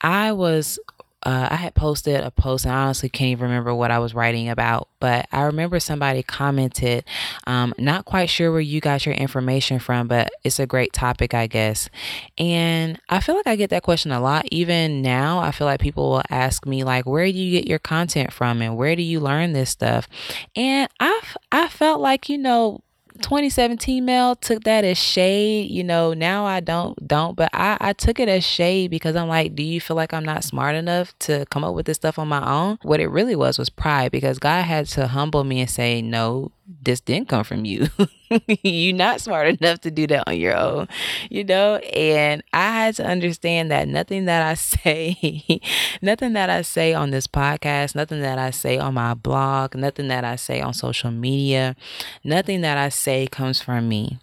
I 0.00 0.32
was 0.32 0.78
uh, 1.24 1.48
I 1.50 1.56
had 1.56 1.74
posted 1.74 2.20
a 2.20 2.30
post, 2.30 2.64
and 2.64 2.74
I 2.74 2.82
honestly 2.84 3.08
can't 3.08 3.30
even 3.30 3.44
remember 3.44 3.74
what 3.74 3.90
I 3.90 3.98
was 3.98 4.14
writing 4.14 4.48
about, 4.48 4.88
but 5.00 5.26
I 5.32 5.42
remember 5.42 5.78
somebody 5.80 6.22
commented, 6.22 7.04
um, 7.46 7.74
not 7.78 8.04
quite 8.04 8.28
sure 8.28 8.50
where 8.50 8.60
you 8.60 8.80
got 8.80 9.06
your 9.06 9.14
information 9.14 9.78
from, 9.78 10.08
but 10.08 10.30
it's 10.44 10.58
a 10.58 10.66
great 10.66 10.92
topic, 10.92 11.34
I 11.34 11.46
guess. 11.46 11.88
And 12.38 13.00
I 13.08 13.20
feel 13.20 13.36
like 13.36 13.46
I 13.46 13.56
get 13.56 13.70
that 13.70 13.82
question 13.82 14.10
a 14.10 14.20
lot. 14.20 14.46
Even 14.50 15.02
now, 15.02 15.38
I 15.38 15.52
feel 15.52 15.66
like 15.66 15.80
people 15.80 16.10
will 16.10 16.22
ask 16.30 16.66
me, 16.66 16.84
like, 16.84 17.06
where 17.06 17.26
do 17.26 17.32
you 17.38 17.50
get 17.58 17.68
your 17.68 17.78
content 17.78 18.32
from, 18.32 18.60
and 18.60 18.76
where 18.76 18.96
do 18.96 19.02
you 19.02 19.20
learn 19.20 19.52
this 19.52 19.70
stuff? 19.70 20.08
And 20.56 20.88
I, 20.98 21.20
I 21.50 21.68
felt 21.68 22.00
like, 22.00 22.28
you 22.28 22.38
know, 22.38 22.82
2017 23.22 24.04
Mel 24.04 24.36
took 24.36 24.64
that 24.64 24.84
as 24.84 24.98
shade. 24.98 25.70
You 25.70 25.84
know, 25.84 26.12
now 26.12 26.44
I 26.44 26.60
don't 26.60 26.96
don't, 27.06 27.36
but 27.36 27.50
I 27.52 27.76
I 27.80 27.92
took 27.92 28.20
it 28.20 28.28
as 28.28 28.44
shade 28.44 28.90
because 28.90 29.16
I'm 29.16 29.28
like, 29.28 29.54
do 29.54 29.62
you 29.62 29.80
feel 29.80 29.96
like 29.96 30.12
I'm 30.12 30.24
not 30.24 30.44
smart 30.44 30.74
enough 30.74 31.18
to 31.20 31.46
come 31.46 31.64
up 31.64 31.74
with 31.74 31.86
this 31.86 31.96
stuff 31.96 32.18
on 32.18 32.28
my 32.28 32.46
own? 32.46 32.78
What 32.82 33.00
it 33.00 33.08
really 33.08 33.36
was 33.36 33.58
was 33.58 33.70
pride 33.70 34.12
because 34.12 34.38
God 34.38 34.62
had 34.62 34.86
to 34.88 35.06
humble 35.06 35.44
me 35.44 35.60
and 35.60 35.70
say, 35.70 36.02
no, 36.02 36.52
this 36.82 37.00
didn't 37.00 37.28
come 37.28 37.44
from 37.44 37.64
you. 37.64 37.88
You're 38.62 38.96
not 38.96 39.20
smart 39.20 39.60
enough 39.60 39.80
to 39.80 39.90
do 39.90 40.06
that 40.06 40.26
on 40.26 40.36
your 40.36 40.56
own, 40.56 40.88
you 41.30 41.44
know? 41.44 41.76
And 41.76 42.42
I 42.52 42.72
had 42.72 42.94
to 42.96 43.06
understand 43.06 43.70
that 43.70 43.88
nothing 43.88 44.24
that 44.26 44.42
I 44.42 44.54
say, 44.54 45.60
nothing 46.00 46.32
that 46.32 46.50
I 46.50 46.62
say 46.62 46.94
on 46.94 47.10
this 47.10 47.26
podcast, 47.26 47.94
nothing 47.94 48.20
that 48.20 48.38
I 48.38 48.50
say 48.50 48.78
on 48.78 48.94
my 48.94 49.14
blog, 49.14 49.74
nothing 49.74 50.08
that 50.08 50.24
I 50.24 50.36
say 50.36 50.60
on 50.60 50.74
social 50.74 51.10
media, 51.10 51.76
nothing 52.24 52.62
that 52.62 52.78
I 52.78 52.88
say 52.88 53.26
comes 53.26 53.60
from 53.60 53.88
me. 53.88 54.18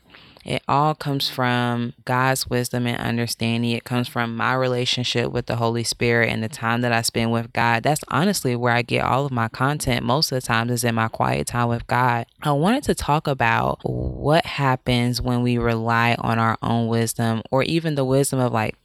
It 0.45 0.63
all 0.67 0.95
comes 0.95 1.29
from 1.29 1.93
God's 2.05 2.49
wisdom 2.49 2.87
and 2.87 2.99
understanding. 2.99 3.71
It 3.71 3.83
comes 3.83 4.07
from 4.07 4.35
my 4.35 4.53
relationship 4.53 5.31
with 5.31 5.45
the 5.45 5.57
Holy 5.57 5.83
Spirit 5.83 6.29
and 6.29 6.43
the 6.43 6.49
time 6.49 6.81
that 6.81 6.91
I 6.91 7.01
spend 7.01 7.31
with 7.31 7.53
God. 7.53 7.83
That's 7.83 8.03
honestly 8.07 8.55
where 8.55 8.73
I 8.73 8.81
get 8.81 9.03
all 9.03 9.25
of 9.25 9.31
my 9.31 9.47
content 9.47 10.05
most 10.05 10.31
of 10.31 10.41
the 10.41 10.45
time 10.47 10.69
is 10.69 10.83
in 10.83 10.95
my 10.95 11.07
quiet 11.07 11.47
time 11.47 11.69
with 11.69 11.85
God. 11.87 12.25
I 12.41 12.51
wanted 12.51 12.83
to 12.83 12.95
talk 12.95 13.27
about 13.27 13.79
what 13.83 14.45
happens 14.45 15.21
when 15.21 15.41
we 15.41 15.57
rely 15.57 16.15
on 16.19 16.39
our 16.39 16.57
own 16.61 16.87
wisdom 16.87 17.41
or 17.51 17.63
even 17.63 17.95
the 17.95 18.05
wisdom 18.05 18.39
of 18.39 18.53
like 18.53 18.75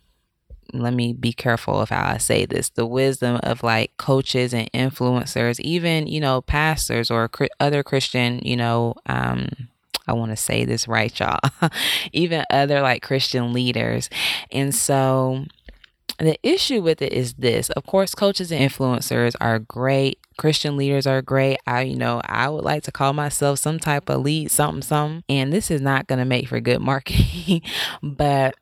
let 0.73 0.95
me 0.95 1.13
be 1.13 1.33
careful 1.33 1.81
of 1.81 1.91
how 1.91 2.05
I 2.05 2.19
say 2.19 2.47
this 2.47 2.71
the 2.71 2.87
wisdom 2.87 3.39
of 3.43 3.63
like 3.63 3.97
coaches 3.97 4.53
and 4.53 4.71
influencers, 4.73 5.61
even, 5.61 6.07
you 6.07 6.21
know, 6.21 6.41
pastors 6.41 7.11
or 7.11 7.31
other 7.61 7.83
Christian, 7.83 8.41
you 8.43 8.57
know, 8.57 8.95
um, 9.07 9.69
I 10.07 10.13
want 10.13 10.31
to 10.31 10.37
say 10.37 10.65
this 10.65 10.87
right, 10.87 11.19
y'all, 11.19 11.41
even 12.13 12.45
other 12.51 12.81
like 12.81 13.03
Christian 13.03 13.53
leaders. 13.53 14.11
And 14.51 14.75
so 14.75 15.45
the 16.19 16.39
issue 16.43 16.81
with 16.81 17.03
it 17.03 17.13
is 17.13 17.35
this 17.35 17.71
of 17.71 17.87
course, 17.87 18.15
coaches 18.15 18.53
and 18.53 18.71
influencers 18.71 19.35
are 19.41 19.59
great. 19.59 20.19
Christian 20.37 20.77
leaders 20.77 21.07
are 21.07 21.23
great. 21.23 21.59
I, 21.67 21.83
you 21.83 21.97
know, 21.97 22.21
I 22.25 22.49
would 22.49 22.65
like 22.65 22.83
to 22.85 22.93
call 22.93 23.13
myself 23.13 23.59
some 23.59 23.79
type 23.79 24.09
of 24.09 24.21
lead, 24.21 24.51
something, 24.51 24.83
something. 24.83 25.25
And 25.29 25.53
this 25.53 25.71
is 25.71 25.81
not 25.81 26.07
going 26.07 26.19
to 26.19 26.25
make 26.25 26.49
for 26.49 26.61
good 26.61 26.81
marketing, 26.81 27.63
but 28.03 28.55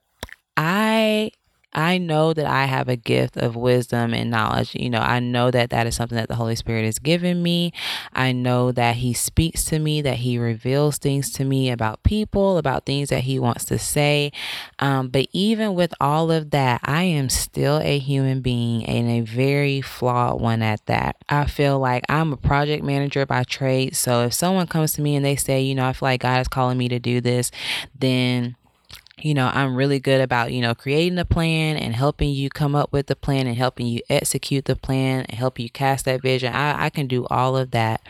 I 0.56 1.32
I 1.73 1.99
know 1.99 2.33
that 2.35 2.47
I 2.47 2.67
have 2.67 2.88
a 2.88 2.97
gift 2.97 3.37
of 3.37 3.57
wisdom 3.57 4.12
and 4.12 4.31
knowledge. 4.31 4.75
You 4.75 4.91
know, 4.91 5.00
I 5.00 5.21
know 5.21 5.50
that 5.50 5.71
that 5.71 5.87
is 5.87 5.97
something 5.97 6.17
that 6.17 6.29
the 6.29 6.35
Holy 6.35 6.57
Spirit 6.57 6.85
has 6.85 6.99
given 6.99 7.43
me. 7.43 7.73
I 8.12 8.33
know 8.33 8.73
that 8.73 8.97
He 8.97 9.12
speaks 9.14 9.64
to 9.67 9.79
me, 9.79 10.02
that 10.02 10.19
He 10.19 10.38
reveals 10.38 10.99
things 10.99 11.31
to 11.33 11.45
me 11.45 11.71
about 11.71 12.02
people, 12.02 12.59
about 12.59 12.85
things 12.87 13.09
that 13.09 13.25
He 13.25 13.38
wants 13.38 13.64
to 13.67 13.79
say. 13.79 14.33
Um, 14.79 15.09
but 15.09 15.26
even 15.33 15.75
with 15.75 15.95
all 16.00 16.31
of 16.31 16.50
that, 16.50 16.81
I 16.85 17.05
am 17.05 17.29
still 17.29 17.79
a 17.83 17.99
human 17.99 18.41
being 18.41 18.85
and 18.85 19.09
a 19.09 19.21
very 19.21 19.81
flawed 19.81 20.41
one 20.41 20.62
at 20.62 20.85
that. 20.87 21.17
I 21.29 21.47
feel 21.47 21.79
like 21.79 22.05
I'm 22.09 22.33
a 22.33 22.37
project 22.37 22.85
manager 22.85 23.25
by 23.25 23.45
trade. 23.45 23.97
So 23.97 24.25
if 24.25 24.35
someone 24.35 24.67
comes 24.67 24.93
to 24.95 25.02
me 25.02 25.17
and 25.17 25.25
they 25.25 25.37
say, 25.37 25.62
you 25.62 25.75
know, 25.75 25.87
I 25.87 25.93
feel 25.93 26.09
like 26.09 26.21
God 26.23 26.41
is 26.41 26.49
calling 26.49 26.79
me 26.79 26.88
to 26.88 26.99
do 26.99 27.21
this, 27.21 27.50
then 27.99 28.57
you 29.21 29.35
know, 29.35 29.50
I'm 29.52 29.76
really 29.76 30.00
good 30.00 30.21
about, 30.21 30.52
you 30.52 30.62
know, 30.62 30.75
creating 30.75 31.19
a 31.19 31.25
plan 31.25 31.76
and 31.76 31.95
helping 31.95 32.31
you 32.31 32.49
come 32.49 32.75
up 32.75 32.92
with 32.92 33.07
the 33.07 33.16
plan 33.16 33.47
and 33.47 33.57
helping 33.57 33.87
you 33.87 34.00
execute 34.09 34.64
the 34.64 34.75
plan 34.75 35.26
and 35.28 35.38
help 35.38 35.59
you 35.59 35.69
cast 35.69 36.07
that 36.07 36.23
vision. 36.23 36.52
I, 36.52 36.87
I 36.87 36.90
can 36.90 37.07
do 37.07 37.26
all 37.26 37.57
of 37.57 37.73
that. 37.73 38.00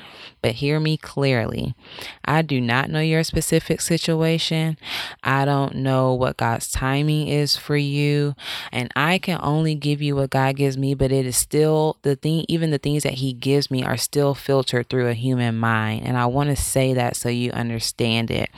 But 0.42 0.56
hear 0.56 0.80
me 0.80 0.96
clearly. 0.96 1.76
I 2.24 2.42
do 2.42 2.60
not 2.60 2.90
know 2.90 3.00
your 3.00 3.22
specific 3.22 3.80
situation. 3.80 4.76
I 5.22 5.44
don't 5.44 5.76
know 5.76 6.14
what 6.14 6.36
God's 6.36 6.70
timing 6.70 7.28
is 7.28 7.56
for 7.56 7.76
you. 7.76 8.34
And 8.72 8.90
I 8.96 9.18
can 9.18 9.38
only 9.40 9.76
give 9.76 10.02
you 10.02 10.16
what 10.16 10.30
God 10.30 10.56
gives 10.56 10.76
me, 10.76 10.94
but 10.94 11.12
it 11.12 11.26
is 11.26 11.36
still 11.36 11.96
the 12.02 12.16
thing, 12.16 12.44
even 12.48 12.72
the 12.72 12.78
things 12.78 13.04
that 13.04 13.14
He 13.14 13.32
gives 13.32 13.70
me 13.70 13.84
are 13.84 13.96
still 13.96 14.34
filtered 14.34 14.88
through 14.88 15.08
a 15.08 15.14
human 15.14 15.56
mind. 15.56 16.04
And 16.04 16.16
I 16.16 16.26
want 16.26 16.50
to 16.50 16.56
say 16.56 16.92
that 16.94 17.14
so 17.14 17.28
you 17.28 17.52
understand 17.52 18.30
it. 18.32 18.50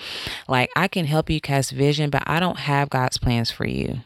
Like, 0.48 0.70
I 0.74 0.88
can 0.88 1.04
help 1.04 1.28
you 1.28 1.40
cast 1.40 1.72
vision, 1.72 2.08
but 2.08 2.22
I 2.26 2.33
don't 2.40 2.58
have 2.58 2.90
God's 2.90 3.18
plans 3.18 3.50
for 3.50 3.66
you 3.66 4.00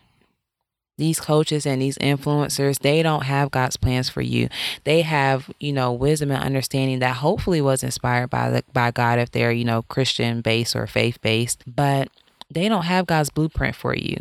these 0.99 1.21
coaches 1.21 1.65
and 1.65 1.81
these 1.81 1.97
influencers, 1.99 2.81
they 2.81 3.03
don't 3.03 3.23
have 3.23 3.51
God's 3.51 3.77
plans 3.77 4.11
for 4.11 4.21
you. 4.21 4.49
They 4.85 5.03
have, 5.03 5.49
you 5.59 5.73
know, 5.73 5.93
wisdom 5.93 6.33
and 6.33 6.43
understanding 6.43 6.99
that 6.99 7.17
hopefully 7.17 7.61
was 7.61 7.83
inspired 7.83 8.29
by 8.29 8.51
the 8.51 8.65
by 8.73 8.91
God 8.91 9.19
if 9.19 9.31
they're, 9.31 9.53
you 9.53 9.65
know, 9.65 9.83
Christian 9.83 10.43
based 10.43 10.77
or 10.77 10.87
faith 10.87 11.21
based, 11.23 11.63
but 11.67 12.09
they 12.51 12.69
don't 12.69 12.85
have 12.85 13.07
God's 13.07 13.31
blueprint 13.31 13.77
for 13.77 13.95
you. 13.95 14.19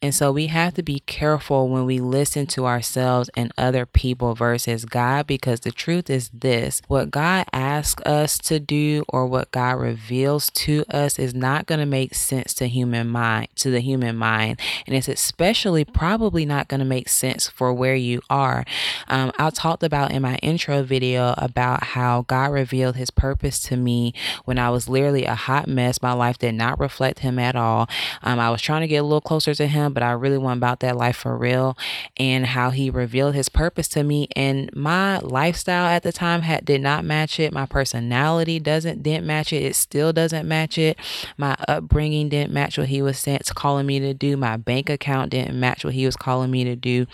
And 0.00 0.14
so 0.14 0.30
we 0.30 0.46
have 0.48 0.74
to 0.74 0.82
be 0.82 1.00
careful 1.00 1.68
when 1.68 1.84
we 1.84 2.00
listen 2.00 2.46
to 2.48 2.66
ourselves 2.66 3.30
and 3.34 3.52
other 3.58 3.86
people 3.86 4.34
versus 4.34 4.84
God 4.84 5.26
because 5.26 5.60
the 5.60 5.72
truth 5.72 6.08
is 6.08 6.30
this 6.32 6.82
what 6.88 7.10
God 7.10 7.46
asks 7.52 8.02
us 8.04 8.38
to 8.38 8.60
do 8.60 9.04
or 9.08 9.26
what 9.26 9.50
God 9.50 9.78
reveals 9.78 10.50
to 10.50 10.84
us 10.90 11.18
is 11.18 11.34
not 11.34 11.66
going 11.66 11.80
to 11.80 11.86
make 11.86 12.14
sense 12.14 12.54
to 12.54 12.68
human 12.68 13.08
mind 13.08 13.48
to 13.56 13.70
the 13.70 13.80
human 13.80 14.16
mind. 14.16 14.60
And 14.86 14.96
it's 14.96 15.08
especially 15.08 15.84
probably 15.84 16.44
not 16.44 16.68
going 16.68 16.80
to 16.80 16.86
make 16.86 17.08
sense 17.08 17.48
for 17.48 17.72
where 17.72 17.94
you 17.94 18.20
are. 18.30 18.64
Um, 19.08 19.32
I 19.38 19.50
talked 19.50 19.82
about 19.82 20.12
in 20.12 20.22
my 20.22 20.36
intro 20.36 20.82
video 20.82 21.34
about 21.38 21.82
how 21.82 22.22
God 22.28 22.52
revealed 22.52 22.96
his 22.96 23.10
purpose 23.10 23.60
to 23.64 23.76
me 23.76 24.14
when 24.44 24.58
I 24.58 24.70
was 24.70 24.88
literally 24.88 25.24
a 25.24 25.34
hot 25.34 25.68
mess. 25.68 26.02
My 26.02 26.12
life 26.12 26.38
did 26.38 26.54
not 26.54 26.80
reflect 26.80 27.20
him 27.20 27.38
at 27.38 27.56
all. 27.56 27.88
Um, 28.22 28.38
I 28.38 28.50
was 28.50 28.62
trying 28.62 28.82
to 28.82 28.88
get 28.88 28.96
a 28.96 29.02
little 29.02 29.20
closer 29.20 29.54
to 29.54 29.66
him 29.68 29.92
but 29.92 30.02
I 30.02 30.12
really 30.12 30.38
want 30.38 30.58
about 30.58 30.80
that 30.80 30.96
life 30.96 31.16
for 31.16 31.36
real 31.36 31.76
and 32.16 32.46
how 32.46 32.70
he 32.70 32.90
revealed 32.90 33.34
his 33.34 33.48
purpose 33.48 33.88
to 33.88 34.02
me. 34.02 34.28
And 34.36 34.74
my 34.74 35.18
lifestyle 35.18 35.86
at 35.86 36.02
the 36.02 36.12
time 36.12 36.42
had 36.42 36.64
did 36.64 36.80
not 36.80 37.04
match 37.04 37.40
it. 37.40 37.52
My 37.52 37.66
personality 37.66 38.60
doesn't 38.60 39.02
didn't 39.02 39.26
match 39.26 39.52
it. 39.52 39.62
It 39.62 39.76
still 39.76 40.12
doesn't 40.12 40.46
match 40.46 40.78
it. 40.78 40.98
My 41.36 41.56
upbringing 41.66 42.28
didn't 42.28 42.52
match 42.52 42.78
what 42.78 42.88
he 42.88 43.02
was 43.02 43.24
calling 43.54 43.86
me 43.86 44.00
to 44.00 44.14
do. 44.14 44.36
My 44.36 44.56
bank 44.56 44.90
account 44.90 45.30
didn't 45.30 45.58
match 45.58 45.84
what 45.84 45.94
he 45.94 46.06
was 46.06 46.16
calling 46.16 46.50
me 46.50 46.64
to 46.64 46.76
do. 46.76 47.06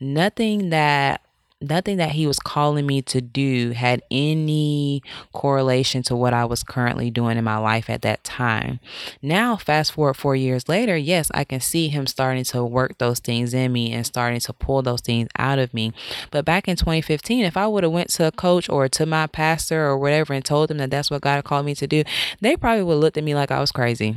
Nothing 0.00 0.70
that 0.70 1.22
nothing 1.60 1.98
that 1.98 2.12
he 2.12 2.26
was 2.26 2.38
calling 2.38 2.86
me 2.86 3.02
to 3.02 3.20
do 3.20 3.72
had 3.72 4.02
any 4.10 5.02
correlation 5.32 6.02
to 6.02 6.16
what 6.16 6.32
I 6.32 6.44
was 6.46 6.62
currently 6.62 7.10
doing 7.10 7.36
in 7.36 7.44
my 7.44 7.58
life 7.58 7.90
at 7.90 8.02
that 8.02 8.24
time. 8.24 8.80
Now, 9.20 9.56
fast 9.56 9.92
forward 9.92 10.14
four 10.14 10.34
years 10.34 10.68
later, 10.68 10.96
yes, 10.96 11.30
I 11.34 11.44
can 11.44 11.60
see 11.60 11.88
him 11.88 12.06
starting 12.06 12.44
to 12.44 12.64
work 12.64 12.96
those 12.98 13.18
things 13.18 13.52
in 13.52 13.72
me 13.72 13.92
and 13.92 14.06
starting 14.06 14.40
to 14.40 14.52
pull 14.54 14.80
those 14.82 15.02
things 15.02 15.28
out 15.38 15.58
of 15.58 15.74
me. 15.74 15.92
But 16.30 16.46
back 16.46 16.66
in 16.66 16.76
2015, 16.76 17.44
if 17.44 17.56
I 17.56 17.66
would 17.66 17.82
have 17.82 17.92
went 17.92 18.08
to 18.10 18.26
a 18.26 18.32
coach 18.32 18.68
or 18.68 18.88
to 18.88 19.04
my 19.04 19.26
pastor 19.26 19.84
or 19.84 19.98
whatever 19.98 20.32
and 20.32 20.44
told 20.44 20.70
them 20.70 20.78
that 20.78 20.90
that's 20.90 21.10
what 21.10 21.20
God 21.20 21.44
called 21.44 21.66
me 21.66 21.74
to 21.74 21.86
do, 21.86 22.04
they 22.40 22.56
probably 22.56 22.82
would 22.82 22.94
have 22.94 23.00
looked 23.00 23.18
at 23.18 23.24
me 23.24 23.34
like 23.34 23.50
I 23.50 23.60
was 23.60 23.72
crazy. 23.72 24.16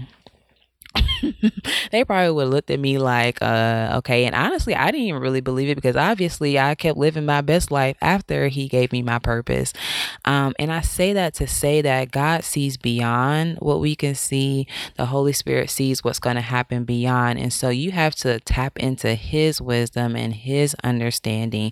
they 1.91 2.03
probably 2.03 2.31
would 2.31 2.43
have 2.43 2.53
looked 2.53 2.71
at 2.71 2.79
me 2.79 2.97
like, 2.97 3.41
uh, 3.41 3.95
okay. 3.97 4.25
And 4.25 4.35
honestly, 4.35 4.75
I 4.75 4.91
didn't 4.91 5.07
even 5.07 5.21
really 5.21 5.41
believe 5.41 5.69
it 5.69 5.75
because 5.75 5.95
obviously 5.95 6.59
I 6.59 6.75
kept 6.75 6.97
living 6.97 7.25
my 7.25 7.41
best 7.41 7.71
life 7.71 7.97
after 8.01 8.47
he 8.47 8.67
gave 8.67 8.91
me 8.91 9.01
my 9.01 9.19
purpose. 9.19 9.73
Um, 10.25 10.53
and 10.59 10.71
I 10.71 10.81
say 10.81 11.13
that 11.13 11.33
to 11.35 11.47
say 11.47 11.81
that 11.81 12.11
God 12.11 12.43
sees 12.43 12.77
beyond 12.77 13.57
what 13.59 13.79
we 13.79 13.95
can 13.95 14.15
see. 14.15 14.67
The 14.95 15.07
Holy 15.07 15.33
Spirit 15.33 15.69
sees 15.69 16.03
what's 16.03 16.19
going 16.19 16.35
to 16.35 16.41
happen 16.41 16.83
beyond. 16.83 17.39
And 17.39 17.53
so 17.53 17.69
you 17.69 17.91
have 17.91 18.15
to 18.15 18.39
tap 18.41 18.77
into 18.77 19.15
his 19.15 19.61
wisdom 19.61 20.15
and 20.15 20.33
his 20.33 20.75
understanding 20.83 21.71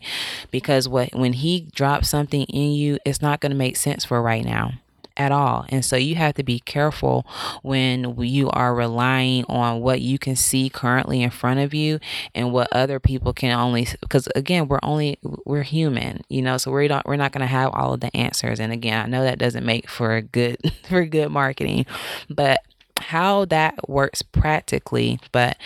because 0.52 0.88
what 0.88 1.14
when 1.14 1.34
he 1.34 1.68
drops 1.74 2.10
something 2.10 2.44
in 2.46 2.72
you, 2.72 3.00
it's 3.06 3.22
not 3.22 3.40
going 3.40 3.52
to 3.52 3.58
make 3.58 3.76
sense 3.76 4.06
for 4.06 4.22
right 4.22 4.46
now 4.46 4.74
at 5.18 5.32
all. 5.32 5.66
And 5.70 5.84
so 5.84 5.96
you 5.96 6.16
have 6.16 6.36
to 6.36 6.44
be 6.44 6.60
careful 6.60 7.26
when 7.62 8.16
you 8.20 8.50
are 8.52 8.74
relying 8.74 9.46
on 9.46 9.82
what 9.82 10.02
you 10.02 10.18
can 10.18 10.36
see 10.36 10.70
currently 10.70 11.22
in 11.22 11.30
front 11.30 11.60
of 11.60 11.74
you 11.74 12.00
and 12.34 12.52
what 12.52 12.68
other 12.72 13.00
people 13.00 13.34
can 13.34 13.52
only 13.58 13.88
because 14.02 14.28
again, 14.36 14.68
we're 14.68 14.80
only 14.84 15.18
we're 15.46 15.64
human, 15.64 16.22
you 16.30 16.42
know, 16.42 16.58
so 16.58 16.72
we're 16.72 16.88
not 16.88 17.06
we're 17.06 17.16
not 17.16 17.32
going 17.32 17.42
to 17.42 17.48
have 17.48 17.72
all 17.74 17.94
of 17.94 18.00
the 18.00 18.16
answers. 18.16 18.60
And 18.60 18.72
again, 18.72 19.06
I 19.06 19.08
know 19.08 19.24
that 19.24 19.40
doesn't 19.40 19.66
make 19.66 19.90
for 19.90 20.16
a 20.16 20.22
good 20.22 20.58
for 20.88 21.06
good 21.06 21.30
marketing, 21.30 21.86
but 22.30 22.62
how 23.02 23.46
that 23.46 23.90
works 23.90 24.22
practically. 24.22 25.20
But, 25.32 25.58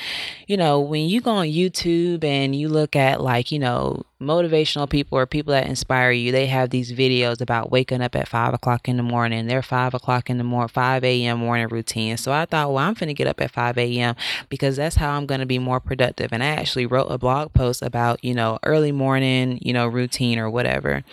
you 0.47 0.57
know, 0.57 0.79
when 0.79 1.07
you 1.07 1.21
go 1.21 1.31
on 1.31 1.47
YouTube 1.47 2.23
and 2.23 2.55
you 2.55 2.69
look 2.69 2.95
at 2.95 3.21
like, 3.21 3.51
you 3.51 3.59
know, 3.59 4.03
motivational 4.21 4.89
people 4.89 5.17
or 5.17 5.25
people 5.25 5.51
that 5.51 5.67
inspire 5.67 6.11
you, 6.11 6.31
they 6.31 6.47
have 6.47 6.69
these 6.69 6.91
videos 6.91 7.41
about 7.41 7.71
waking 7.71 8.01
up 8.01 8.15
at 8.15 8.27
five 8.27 8.53
o'clock 8.53 8.87
in 8.87 8.97
the 8.97 9.03
morning. 9.03 9.47
Their 9.47 9.61
five 9.61 9.93
o'clock 9.93 10.29
in 10.29 10.37
the 10.37 10.43
morning, 10.43 10.69
5 10.69 11.03
a.m. 11.03 11.39
morning 11.39 11.67
routine. 11.67 12.17
So 12.17 12.31
I 12.31 12.45
thought, 12.45 12.73
well, 12.73 12.83
I'm 12.83 12.93
going 12.93 13.07
to 13.07 13.13
get 13.13 13.27
up 13.27 13.41
at 13.41 13.51
5 13.51 13.77
a.m. 13.77 14.15
because 14.49 14.75
that's 14.75 14.95
how 14.95 15.15
I'm 15.15 15.25
going 15.25 15.41
to 15.41 15.45
be 15.45 15.59
more 15.59 15.79
productive. 15.79 16.31
And 16.31 16.43
I 16.43 16.47
actually 16.47 16.85
wrote 16.85 17.07
a 17.07 17.17
blog 17.17 17.53
post 17.53 17.81
about, 17.81 18.23
you 18.23 18.33
know, 18.33 18.59
early 18.63 18.91
morning, 18.91 19.59
you 19.61 19.73
know, 19.73 19.87
routine 19.87 20.39
or 20.39 20.49
whatever. 20.49 21.03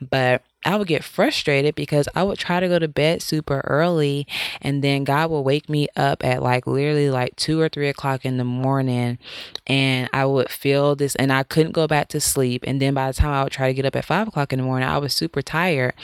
But 0.00 0.42
I 0.64 0.76
would 0.76 0.88
get 0.88 1.04
frustrated 1.04 1.74
because 1.74 2.06
I 2.14 2.22
would 2.22 2.38
try 2.38 2.60
to 2.60 2.68
go 2.68 2.78
to 2.78 2.88
bed 2.88 3.22
super 3.22 3.62
early 3.64 4.26
and 4.60 4.84
then 4.84 5.04
God 5.04 5.30
would 5.30 5.40
wake 5.40 5.70
me 5.70 5.88
up 5.96 6.22
at 6.24 6.42
like 6.42 6.66
literally 6.66 7.08
like 7.08 7.36
two 7.36 7.58
or 7.60 7.70
three 7.70 7.88
o'clock 7.88 8.26
in 8.26 8.36
the 8.36 8.44
morning 8.44 9.18
and 9.66 10.10
I 10.12 10.26
would 10.26 10.50
feel 10.50 10.94
this 10.96 11.14
and 11.16 11.32
I 11.32 11.44
couldn't 11.44 11.72
go 11.72 11.86
back 11.86 12.08
to 12.08 12.20
sleep. 12.20 12.64
And 12.66 12.80
then 12.80 12.92
by 12.92 13.10
the 13.10 13.14
time 13.14 13.32
I 13.32 13.42
would 13.42 13.52
try 13.52 13.68
to 13.68 13.74
get 13.74 13.86
up 13.86 13.96
at 13.96 14.04
five 14.04 14.28
o'clock 14.28 14.52
in 14.52 14.58
the 14.58 14.64
morning, 14.64 14.88
I 14.88 14.98
was 14.98 15.14
super 15.14 15.40
tired. 15.40 15.94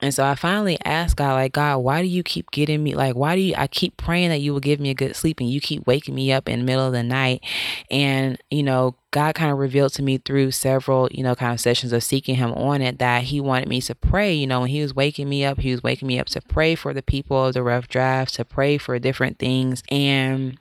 And 0.00 0.14
so 0.14 0.24
I 0.24 0.36
finally 0.36 0.78
asked 0.84 1.16
God, 1.16 1.34
like, 1.34 1.52
God, 1.52 1.78
why 1.78 2.00
do 2.00 2.06
you 2.06 2.22
keep 2.22 2.52
getting 2.52 2.84
me? 2.84 2.94
Like, 2.94 3.16
why 3.16 3.34
do 3.34 3.40
you, 3.40 3.54
I 3.56 3.66
keep 3.66 3.96
praying 3.96 4.28
that 4.28 4.40
you 4.40 4.52
will 4.52 4.60
give 4.60 4.78
me 4.78 4.90
a 4.90 4.94
good 4.94 5.16
sleep 5.16 5.40
and 5.40 5.50
you 5.50 5.60
keep 5.60 5.86
waking 5.86 6.14
me 6.14 6.32
up 6.32 6.48
in 6.48 6.60
the 6.60 6.64
middle 6.64 6.86
of 6.86 6.92
the 6.92 7.02
night. 7.02 7.42
And, 7.90 8.40
you 8.50 8.62
know, 8.62 8.94
God 9.14 9.36
kind 9.36 9.52
of 9.52 9.58
revealed 9.58 9.92
to 9.92 10.02
me 10.02 10.18
through 10.18 10.50
several, 10.50 11.08
you 11.12 11.22
know, 11.22 11.36
kind 11.36 11.52
of 11.52 11.60
sessions 11.60 11.92
of 11.92 12.02
seeking 12.02 12.34
Him 12.34 12.52
on 12.54 12.82
it 12.82 12.98
that 12.98 13.22
He 13.22 13.40
wanted 13.40 13.68
me 13.68 13.80
to 13.82 13.94
pray. 13.94 14.34
You 14.34 14.48
know, 14.48 14.62
when 14.62 14.70
He 14.70 14.82
was 14.82 14.92
waking 14.92 15.28
me 15.28 15.44
up, 15.44 15.60
He 15.60 15.70
was 15.70 15.84
waking 15.84 16.08
me 16.08 16.18
up 16.18 16.26
to 16.30 16.40
pray 16.40 16.74
for 16.74 16.92
the 16.92 17.00
people 17.00 17.46
of 17.46 17.54
the 17.54 17.62
rough 17.62 17.86
draft, 17.86 18.34
to 18.34 18.44
pray 18.44 18.76
for 18.76 18.98
different 18.98 19.38
things. 19.38 19.84
And 19.88 20.58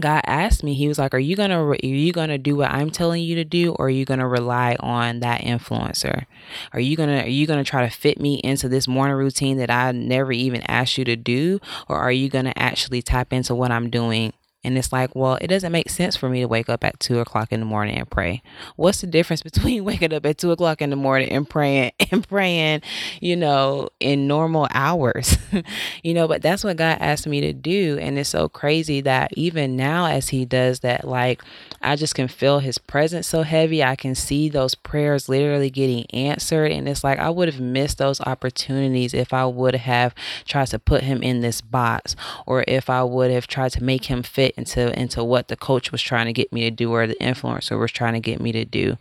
God 0.00 0.22
asked 0.26 0.62
me, 0.62 0.74
He 0.74 0.86
was 0.86 0.96
like, 0.96 1.12
"Are 1.12 1.18
you 1.18 1.34
gonna 1.34 1.60
are 1.60 1.76
you 1.82 2.12
gonna 2.12 2.38
do 2.38 2.54
what 2.54 2.70
I'm 2.70 2.90
telling 2.90 3.24
you 3.24 3.34
to 3.34 3.44
do, 3.44 3.72
or 3.72 3.86
are 3.86 3.90
you 3.90 4.04
gonna 4.04 4.28
rely 4.28 4.76
on 4.78 5.18
that 5.18 5.40
influencer? 5.40 6.26
Are 6.72 6.78
you 6.78 6.96
gonna 6.96 7.22
are 7.22 7.28
you 7.28 7.48
gonna 7.48 7.64
try 7.64 7.82
to 7.82 7.90
fit 7.90 8.20
me 8.20 8.34
into 8.44 8.68
this 8.68 8.86
morning 8.86 9.16
routine 9.16 9.56
that 9.56 9.72
I 9.72 9.90
never 9.90 10.30
even 10.30 10.62
asked 10.68 10.98
you 10.98 11.04
to 11.06 11.16
do, 11.16 11.58
or 11.88 11.96
are 11.96 12.12
you 12.12 12.28
gonna 12.28 12.52
actually 12.54 13.02
tap 13.02 13.32
into 13.32 13.56
what 13.56 13.72
I'm 13.72 13.90
doing 13.90 14.34
and 14.64 14.78
it's 14.78 14.92
like, 14.92 15.14
well, 15.14 15.36
it 15.40 15.48
doesn't 15.48 15.70
make 15.70 15.90
sense 15.90 16.16
for 16.16 16.28
me 16.28 16.40
to 16.40 16.48
wake 16.48 16.68
up 16.68 16.82
at 16.84 16.98
two 16.98 17.20
o'clock 17.20 17.52
in 17.52 17.60
the 17.60 17.66
morning 17.66 17.98
and 17.98 18.10
pray. 18.10 18.42
What's 18.76 19.02
the 19.02 19.06
difference 19.06 19.42
between 19.42 19.84
waking 19.84 20.12
up 20.12 20.24
at 20.24 20.38
two 20.38 20.50
o'clock 20.50 20.80
in 20.80 20.90
the 20.90 20.96
morning 20.96 21.30
and 21.30 21.48
praying 21.48 21.92
and 22.10 22.26
praying, 22.26 22.82
you 23.20 23.36
know, 23.36 23.90
in 24.00 24.26
normal 24.26 24.66
hours? 24.70 25.36
you 26.02 26.14
know, 26.14 26.26
but 26.26 26.42
that's 26.42 26.64
what 26.64 26.78
God 26.78 26.98
asked 27.00 27.26
me 27.26 27.42
to 27.42 27.52
do. 27.52 27.98
And 28.00 28.18
it's 28.18 28.30
so 28.30 28.48
crazy 28.48 29.02
that 29.02 29.32
even 29.34 29.76
now, 29.76 30.06
as 30.06 30.30
He 30.30 30.44
does 30.46 30.80
that, 30.80 31.06
like, 31.06 31.42
I 31.84 31.96
just 31.96 32.14
can 32.14 32.28
feel 32.28 32.60
His 32.60 32.78
presence 32.78 33.26
so 33.26 33.42
heavy. 33.42 33.84
I 33.84 33.96
can 33.96 34.14
see 34.14 34.48
those 34.48 34.74
prayers 34.74 35.28
literally 35.28 35.70
getting 35.70 36.06
answered. 36.12 36.72
And 36.72 36.88
it's 36.88 37.04
like, 37.04 37.18
I 37.18 37.30
would 37.30 37.48
have 37.48 37.60
missed 37.60 37.98
those 37.98 38.20
opportunities 38.22 39.12
if 39.12 39.32
I 39.32 39.44
would 39.46 39.74
have 39.74 40.14
tried 40.46 40.68
to 40.68 40.78
put 40.78 41.02
Him 41.02 41.22
in 41.22 41.40
this 41.40 41.60
box 41.60 42.16
or 42.46 42.64
if 42.66 42.88
I 42.88 43.02
would 43.02 43.30
have 43.30 43.46
tried 43.46 43.72
to 43.72 43.84
make 43.84 44.06
Him 44.06 44.22
fit 44.22 44.54
into 44.56 44.98
into 44.98 45.22
what 45.22 45.48
the 45.48 45.56
coach 45.56 45.92
was 45.92 46.00
trying 46.00 46.26
to 46.26 46.32
get 46.32 46.52
me 46.52 46.62
to 46.62 46.70
do 46.70 46.90
or 46.92 47.06
the 47.06 47.16
influencer 47.16 47.78
was 47.78 47.92
trying 47.92 48.14
to 48.14 48.20
get 48.20 48.40
me 48.40 48.52
to 48.52 48.64
do. 48.64 48.96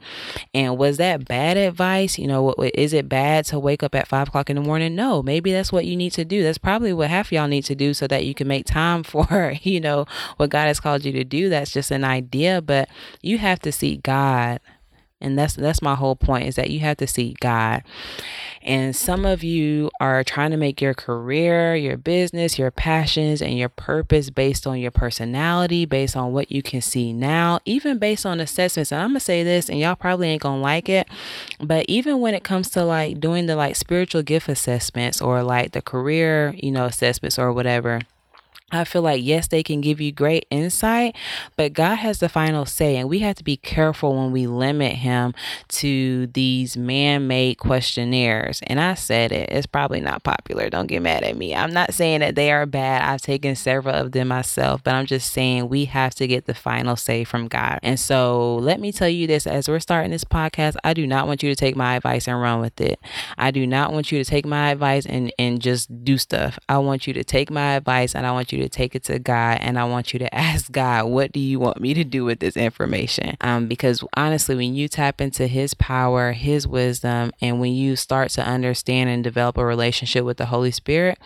And 0.53 0.77
was 0.77 0.97
that 0.97 1.25
bad 1.25 1.55
advice? 1.55 2.19
You 2.19 2.27
know, 2.27 2.53
is 2.73 2.93
it 2.93 3.07
bad 3.07 3.45
to 3.45 3.59
wake 3.59 3.83
up 3.83 3.95
at 3.95 4.07
five 4.07 4.27
o'clock 4.27 4.49
in 4.49 4.57
the 4.57 4.61
morning? 4.61 4.95
No, 4.95 5.23
maybe 5.23 5.51
that's 5.51 5.71
what 5.71 5.85
you 5.85 5.95
need 5.95 6.11
to 6.11 6.25
do. 6.25 6.43
That's 6.43 6.57
probably 6.57 6.91
what 6.91 7.09
half 7.09 7.31
y'all 7.31 7.47
need 7.47 7.63
to 7.65 7.75
do 7.75 7.93
so 7.93 8.07
that 8.07 8.25
you 8.25 8.33
can 8.33 8.47
make 8.47 8.65
time 8.65 9.03
for, 9.13 9.53
you 9.61 9.79
know, 9.79 10.05
what 10.37 10.49
God 10.49 10.65
has 10.65 10.79
called 10.79 11.05
you 11.05 11.13
to 11.13 11.23
do. 11.23 11.47
That's 11.49 11.71
just 11.71 11.91
an 11.91 12.03
idea, 12.03 12.61
but 12.61 12.72
you 13.21 13.37
have 13.37 13.59
to 13.59 13.71
seek 13.71 14.03
God 14.03 14.59
and 15.23 15.39
that's 15.39 15.55
that's 15.55 15.81
my 15.81 15.95
whole 15.95 16.17
point 16.17 16.47
is 16.47 16.55
that 16.57 16.69
you 16.69 16.81
have 16.81 16.97
to 16.97 17.07
seek 17.07 17.39
God. 17.39 17.81
And 18.61 18.95
some 18.95 19.25
of 19.25 19.43
you 19.43 19.89
are 19.99 20.23
trying 20.23 20.51
to 20.51 20.57
make 20.57 20.81
your 20.81 20.93
career, 20.93 21.75
your 21.75 21.97
business, 21.97 22.59
your 22.59 22.71
passions, 22.71 23.41
and 23.41 23.57
your 23.57 23.69
purpose 23.69 24.29
based 24.29 24.67
on 24.67 24.79
your 24.79 24.91
personality, 24.91 25.85
based 25.85 26.15
on 26.15 26.33
what 26.33 26.51
you 26.51 26.61
can 26.61 26.81
see 26.81 27.13
now, 27.13 27.59
even 27.65 27.99
based 27.99 28.25
on 28.25 28.41
assessments. 28.41 28.91
And 28.91 29.01
I'm 29.01 29.09
gonna 29.09 29.21
say 29.21 29.43
this, 29.43 29.69
and 29.69 29.79
y'all 29.79 29.95
probably 29.95 30.27
ain't 30.27 30.41
gonna 30.41 30.61
like 30.61 30.89
it, 30.89 31.07
but 31.59 31.85
even 31.87 32.19
when 32.19 32.33
it 32.33 32.43
comes 32.43 32.69
to 32.71 32.83
like 32.83 33.21
doing 33.21 33.45
the 33.45 33.55
like 33.55 33.77
spiritual 33.77 34.23
gift 34.23 34.49
assessments 34.49 35.21
or 35.21 35.41
like 35.41 35.71
the 35.71 35.81
career, 35.81 36.53
you 36.57 36.71
know, 36.71 36.85
assessments 36.85 37.39
or 37.39 37.53
whatever 37.53 38.01
I 38.73 38.83
feel 38.85 39.01
like, 39.01 39.23
yes, 39.23 39.47
they 39.47 39.63
can 39.63 39.81
give 39.81 40.01
you 40.01 40.11
great 40.11 40.45
insight, 40.49 41.15
but 41.55 41.73
God 41.73 41.95
has 41.95 42.19
the 42.19 42.29
final 42.29 42.65
say. 42.65 42.97
And 42.97 43.07
we 43.07 43.19
have 43.19 43.35
to 43.35 43.43
be 43.43 43.57
careful 43.57 44.15
when 44.15 44.31
we 44.31 44.47
limit 44.47 44.93
Him 44.93 45.33
to 45.69 46.27
these 46.27 46.75
man 46.75 47.27
made 47.27 47.59
questionnaires. 47.59 48.61
And 48.63 48.79
I 48.79 48.95
said 48.95 49.31
it, 49.31 49.49
it's 49.51 49.67
probably 49.67 50.01
not 50.01 50.23
popular. 50.23 50.69
Don't 50.69 50.87
get 50.87 51.01
mad 51.01 51.23
at 51.23 51.37
me. 51.37 51.55
I'm 51.55 51.71
not 51.71 51.93
saying 51.93 52.21
that 52.21 52.35
they 52.35 52.51
are 52.51 52.65
bad. 52.65 53.03
I've 53.03 53.21
taken 53.21 53.55
several 53.55 53.95
of 53.95 54.11
them 54.11 54.29
myself, 54.29 54.83
but 54.83 54.95
I'm 54.95 55.05
just 55.05 55.31
saying 55.31 55.69
we 55.69 55.85
have 55.85 56.15
to 56.15 56.27
get 56.27 56.45
the 56.45 56.53
final 56.53 56.95
say 56.95 57.23
from 57.23 57.47
God. 57.47 57.79
And 57.83 57.99
so 57.99 58.55
let 58.55 58.79
me 58.79 58.91
tell 58.91 59.09
you 59.09 59.27
this 59.27 59.45
as 59.45 59.69
we're 59.69 59.79
starting 59.79 60.11
this 60.11 60.23
podcast, 60.23 60.75
I 60.83 60.93
do 60.93 61.05
not 61.05 61.27
want 61.27 61.43
you 61.43 61.49
to 61.49 61.55
take 61.55 61.75
my 61.75 61.95
advice 61.95 62.27
and 62.27 62.41
run 62.41 62.59
with 62.59 62.81
it. 62.81 62.99
I 63.37 63.51
do 63.51 63.67
not 63.67 63.93
want 63.93 64.11
you 64.11 64.23
to 64.23 64.29
take 64.29 64.45
my 64.45 64.71
advice 64.71 65.05
and, 65.05 65.31
and 65.37 65.61
just 65.61 66.03
do 66.03 66.17
stuff. 66.17 66.57
I 66.67 66.79
want 66.79 67.07
you 67.07 67.13
to 67.13 67.23
take 67.23 67.51
my 67.51 67.75
advice 67.75 68.15
and 68.15 68.25
I 68.25 68.31
want 68.31 68.51
you 68.51 68.59
to 68.59 68.62
to 68.63 68.69
take 68.69 68.95
it 68.95 69.03
to 69.03 69.19
God 69.19 69.59
and 69.61 69.77
I 69.77 69.83
want 69.85 70.13
you 70.13 70.19
to 70.19 70.33
ask 70.43 70.71
God, 70.71 71.05
what 71.05 71.31
do 71.31 71.39
you 71.39 71.59
want 71.59 71.79
me 71.79 71.93
to 71.93 72.03
do 72.03 72.25
with 72.25 72.39
this 72.39 72.57
information? 72.57 73.37
Um, 73.41 73.67
because 73.67 74.03
honestly, 74.15 74.55
when 74.55 74.75
you 74.75 74.87
tap 74.87 75.21
into 75.21 75.47
His 75.47 75.73
power, 75.73 76.31
His 76.31 76.67
wisdom, 76.67 77.31
and 77.41 77.59
when 77.59 77.73
you 77.73 77.95
start 77.95 78.31
to 78.31 78.45
understand 78.45 79.09
and 79.09 79.23
develop 79.23 79.57
a 79.57 79.65
relationship 79.65 80.25
with 80.25 80.37
the 80.37 80.47
Holy 80.47 80.71
Spirit, 80.71 81.19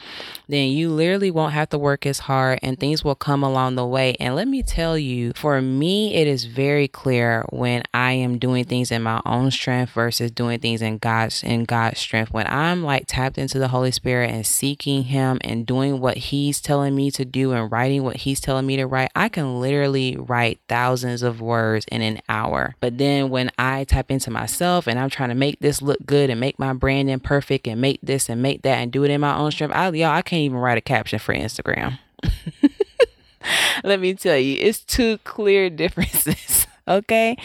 then 0.48 0.70
you 0.70 0.90
literally 0.90 1.32
won't 1.32 1.54
have 1.54 1.70
to 1.70 1.78
work 1.78 2.06
as 2.06 2.20
hard 2.20 2.60
and 2.62 2.80
things 2.80 3.04
will 3.04 3.16
come 3.16 3.44
along 3.44 3.76
the 3.76 3.86
way. 3.86 4.16
And 4.20 4.36
let 4.36 4.48
me 4.48 4.64
tell 4.64 4.98
you, 4.98 5.34
for 5.36 5.62
me, 5.62 6.16
it 6.16 6.28
is 6.28 6.46
very 6.46 6.88
clear 6.88 7.46
when 7.50 7.84
I 7.94 8.14
am 8.14 8.38
doing 8.38 8.66
things 8.66 8.92
in 8.92 9.04
my 9.04 9.22
own 9.26 9.52
strength 9.52 9.92
versus 9.94 10.32
doing 10.32 10.60
things 10.60 10.82
in 10.82 10.98
God's 10.98 11.44
in 11.44 11.66
God's 11.66 12.00
strength. 12.00 12.32
When 12.32 12.48
I'm 12.48 12.84
like 12.84 13.06
tapped 13.08 13.38
into 13.38 13.60
the 13.60 13.70
Holy 13.70 13.92
Spirit 13.92 14.32
and 14.32 14.46
seeking 14.46 15.04
Him 15.04 15.38
and 15.42 15.66
doing 15.66 16.00
what 16.00 16.18
He's 16.18 16.62
telling 16.62 16.96
me 16.96 17.12
to 17.12 17.26
do 17.32 17.52
and 17.52 17.72
writing 17.72 18.04
what 18.04 18.18
he's 18.18 18.40
telling 18.40 18.66
me 18.66 18.78
to 18.78 18.86
write, 18.86 19.12
I 19.16 19.30
can 19.30 19.60
literally 19.60 20.18
write 20.18 20.60
thousands 20.68 21.24
of 21.24 21.42
words 21.42 21.86
in 21.92 22.02
an 22.02 22.22
hour. 22.28 22.76
But 22.80 22.98
then 22.98 23.30
when 23.30 23.52
I 23.58 23.84
tap 23.84 24.12
into 24.12 24.32
myself 24.32 24.88
and 24.88 25.00
I'm 25.00 25.10
trying 25.10 25.30
to 25.30 25.36
make 25.36 25.60
this 25.60 25.82
look 25.82 26.06
good 26.06 26.30
and 26.30 26.40
make 26.40 26.58
my 26.58 26.74
branding 26.74 27.20
perfect 27.20 27.68
and 27.68 27.80
make 27.82 28.00
this 28.02 28.30
and 28.30 28.42
make 28.42 28.64
that 28.64 28.78
and 28.78 28.92
do 28.92 29.04
it 29.04 29.12
in 29.12 29.22
my 29.22 29.38
own 29.38 29.52
strength, 29.52 29.76
I 29.76 29.90
y'all, 29.90 30.12
I 30.12 30.22
can't 30.22 30.42
even 30.42 30.58
write 30.58 30.78
a 30.78 30.82
caption 30.82 31.20
for 31.20 31.34
Instagram. 31.34 32.00
Let 33.84 34.00
me 34.00 34.14
tell 34.14 34.38
you, 34.38 34.58
it's 34.60 34.80
two 34.80 35.20
clear 35.20 35.70
differences. 35.70 36.68
Okay. 36.88 37.36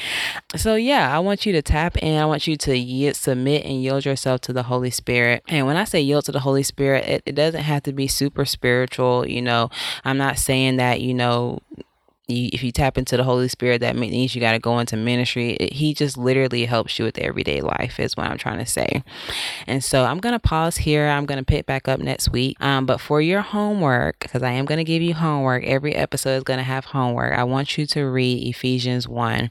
So, 0.56 0.76
yeah, 0.76 1.14
I 1.14 1.18
want 1.18 1.44
you 1.44 1.52
to 1.52 1.62
tap 1.62 1.96
in. 1.98 2.16
I 2.18 2.26
want 2.26 2.46
you 2.46 2.56
to 2.58 2.76
yield, 2.76 3.16
submit 3.16 3.64
and 3.64 3.82
yield 3.82 4.04
yourself 4.04 4.40
to 4.42 4.52
the 4.52 4.62
Holy 4.64 4.90
Spirit. 4.90 5.42
And 5.48 5.66
when 5.66 5.76
I 5.76 5.84
say 5.84 6.00
yield 6.00 6.24
to 6.26 6.32
the 6.32 6.40
Holy 6.40 6.62
Spirit, 6.62 7.06
it, 7.08 7.22
it 7.26 7.34
doesn't 7.34 7.62
have 7.62 7.82
to 7.84 7.92
be 7.92 8.06
super 8.06 8.44
spiritual. 8.44 9.26
You 9.26 9.42
know, 9.42 9.70
I'm 10.04 10.18
not 10.18 10.38
saying 10.38 10.76
that, 10.76 11.00
you 11.00 11.14
know, 11.14 11.60
you, 12.28 12.50
if 12.52 12.62
you 12.62 12.70
tap 12.70 12.96
into 12.96 13.16
the 13.16 13.24
Holy 13.24 13.48
Spirit, 13.48 13.80
that 13.80 13.96
means 13.96 14.34
you 14.34 14.40
got 14.40 14.52
to 14.52 14.58
go 14.58 14.78
into 14.78 14.96
ministry. 14.96 15.54
It, 15.54 15.72
he 15.72 15.92
just 15.92 16.16
literally 16.16 16.64
helps 16.66 16.98
you 16.98 17.04
with 17.04 17.18
everyday 17.18 17.60
life, 17.60 17.98
is 17.98 18.16
what 18.16 18.26
I'm 18.26 18.38
trying 18.38 18.58
to 18.58 18.66
say. 18.66 19.02
And 19.66 19.82
so 19.82 20.04
I'm 20.04 20.18
going 20.18 20.32
to 20.32 20.38
pause 20.38 20.78
here. 20.78 21.08
I'm 21.08 21.26
going 21.26 21.38
to 21.38 21.44
pick 21.44 21.66
back 21.66 21.88
up 21.88 21.98
next 21.98 22.30
week. 22.30 22.56
Um, 22.60 22.86
but 22.86 23.00
for 23.00 23.20
your 23.20 23.40
homework, 23.40 24.20
because 24.20 24.42
I 24.42 24.52
am 24.52 24.64
going 24.64 24.78
to 24.78 24.84
give 24.84 25.02
you 25.02 25.14
homework, 25.14 25.64
every 25.64 25.94
episode 25.94 26.36
is 26.36 26.44
going 26.44 26.58
to 26.58 26.64
have 26.64 26.86
homework. 26.86 27.36
I 27.36 27.44
want 27.44 27.76
you 27.76 27.86
to 27.86 28.04
read 28.04 28.46
Ephesians 28.46 29.08
1 29.08 29.50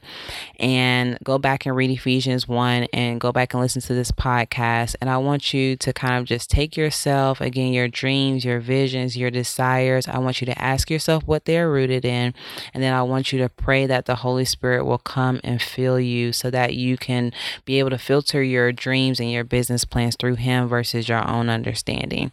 and 0.58 1.18
go 1.22 1.38
back 1.38 1.66
and 1.66 1.76
read 1.76 1.90
Ephesians 1.90 2.48
1 2.48 2.84
and 2.92 3.20
go 3.20 3.32
back 3.32 3.52
and 3.52 3.62
listen 3.62 3.82
to 3.82 3.94
this 3.94 4.10
podcast. 4.10 4.96
And 5.00 5.10
I 5.10 5.18
want 5.18 5.52
you 5.52 5.76
to 5.76 5.92
kind 5.92 6.14
of 6.14 6.24
just 6.24 6.48
take 6.48 6.76
yourself, 6.76 7.40
again, 7.40 7.74
your 7.74 7.88
dreams, 7.88 8.44
your 8.44 8.60
visions, 8.60 9.16
your 9.16 9.30
desires. 9.30 10.08
I 10.08 10.18
want 10.18 10.40
you 10.40 10.46
to 10.46 10.62
ask 10.62 10.90
yourself 10.90 11.24
what 11.24 11.44
they're 11.44 11.70
rooted 11.70 12.04
in 12.06 12.32
and 12.74 12.82
then 12.82 12.92
I 12.92 13.02
want 13.02 13.32
you 13.32 13.38
to 13.40 13.48
pray 13.48 13.86
that 13.86 14.06
the 14.06 14.16
Holy 14.16 14.44
Spirit 14.44 14.84
will 14.84 14.98
come 14.98 15.40
and 15.44 15.60
fill 15.60 16.00
you 16.00 16.32
so 16.32 16.50
that 16.50 16.74
you 16.74 16.96
can 16.96 17.32
be 17.64 17.78
able 17.78 17.90
to 17.90 17.98
filter 17.98 18.42
your 18.42 18.72
dreams 18.72 19.20
and 19.20 19.30
your 19.30 19.44
business 19.44 19.84
plans 19.84 20.16
through 20.16 20.36
Him 20.36 20.68
versus 20.68 21.08
your 21.08 21.26
own 21.28 21.48
understanding. 21.48 22.32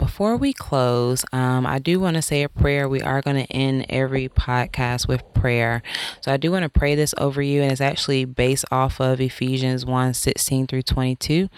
Before 0.00 0.34
we 0.38 0.54
close, 0.54 1.26
um, 1.30 1.66
I 1.66 1.78
do 1.78 2.00
want 2.00 2.14
to 2.14 2.22
say 2.22 2.42
a 2.42 2.48
prayer. 2.48 2.88
We 2.88 3.02
are 3.02 3.20
going 3.20 3.36
to 3.36 3.52
end 3.52 3.84
every 3.90 4.30
podcast 4.30 5.06
with 5.06 5.22
prayer. 5.34 5.82
So 6.22 6.32
I 6.32 6.38
do 6.38 6.50
want 6.50 6.62
to 6.62 6.70
pray 6.70 6.94
this 6.94 7.14
over 7.18 7.42
you, 7.42 7.60
and 7.60 7.70
it's 7.70 7.82
actually 7.82 8.24
based 8.24 8.64
off 8.70 8.98
of 8.98 9.20
Ephesians 9.20 9.84
1 9.84 10.14
16 10.14 10.66
through 10.68 10.82
22. 10.84 11.50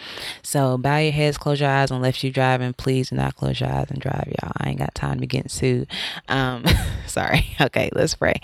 So 0.42 0.76
bow 0.76 0.96
your 0.96 1.12
heads, 1.12 1.38
close 1.38 1.60
your 1.60 1.70
eyes, 1.70 1.92
and 1.92 2.02
let 2.02 2.24
you 2.24 2.32
drive, 2.32 2.60
and 2.60 2.76
please 2.76 3.10
do 3.10 3.16
not 3.16 3.36
close 3.36 3.60
your 3.60 3.70
eyes 3.70 3.86
and 3.90 4.00
drive, 4.00 4.26
y'all. 4.42 4.52
I 4.56 4.70
ain't 4.70 4.78
got 4.80 4.92
time 4.96 5.20
to 5.20 5.26
get 5.26 5.48
sued. 5.48 5.88
Um, 6.28 6.64
sorry. 7.06 7.46
Okay, 7.62 7.90
let's 7.94 8.16
pray. 8.16 8.40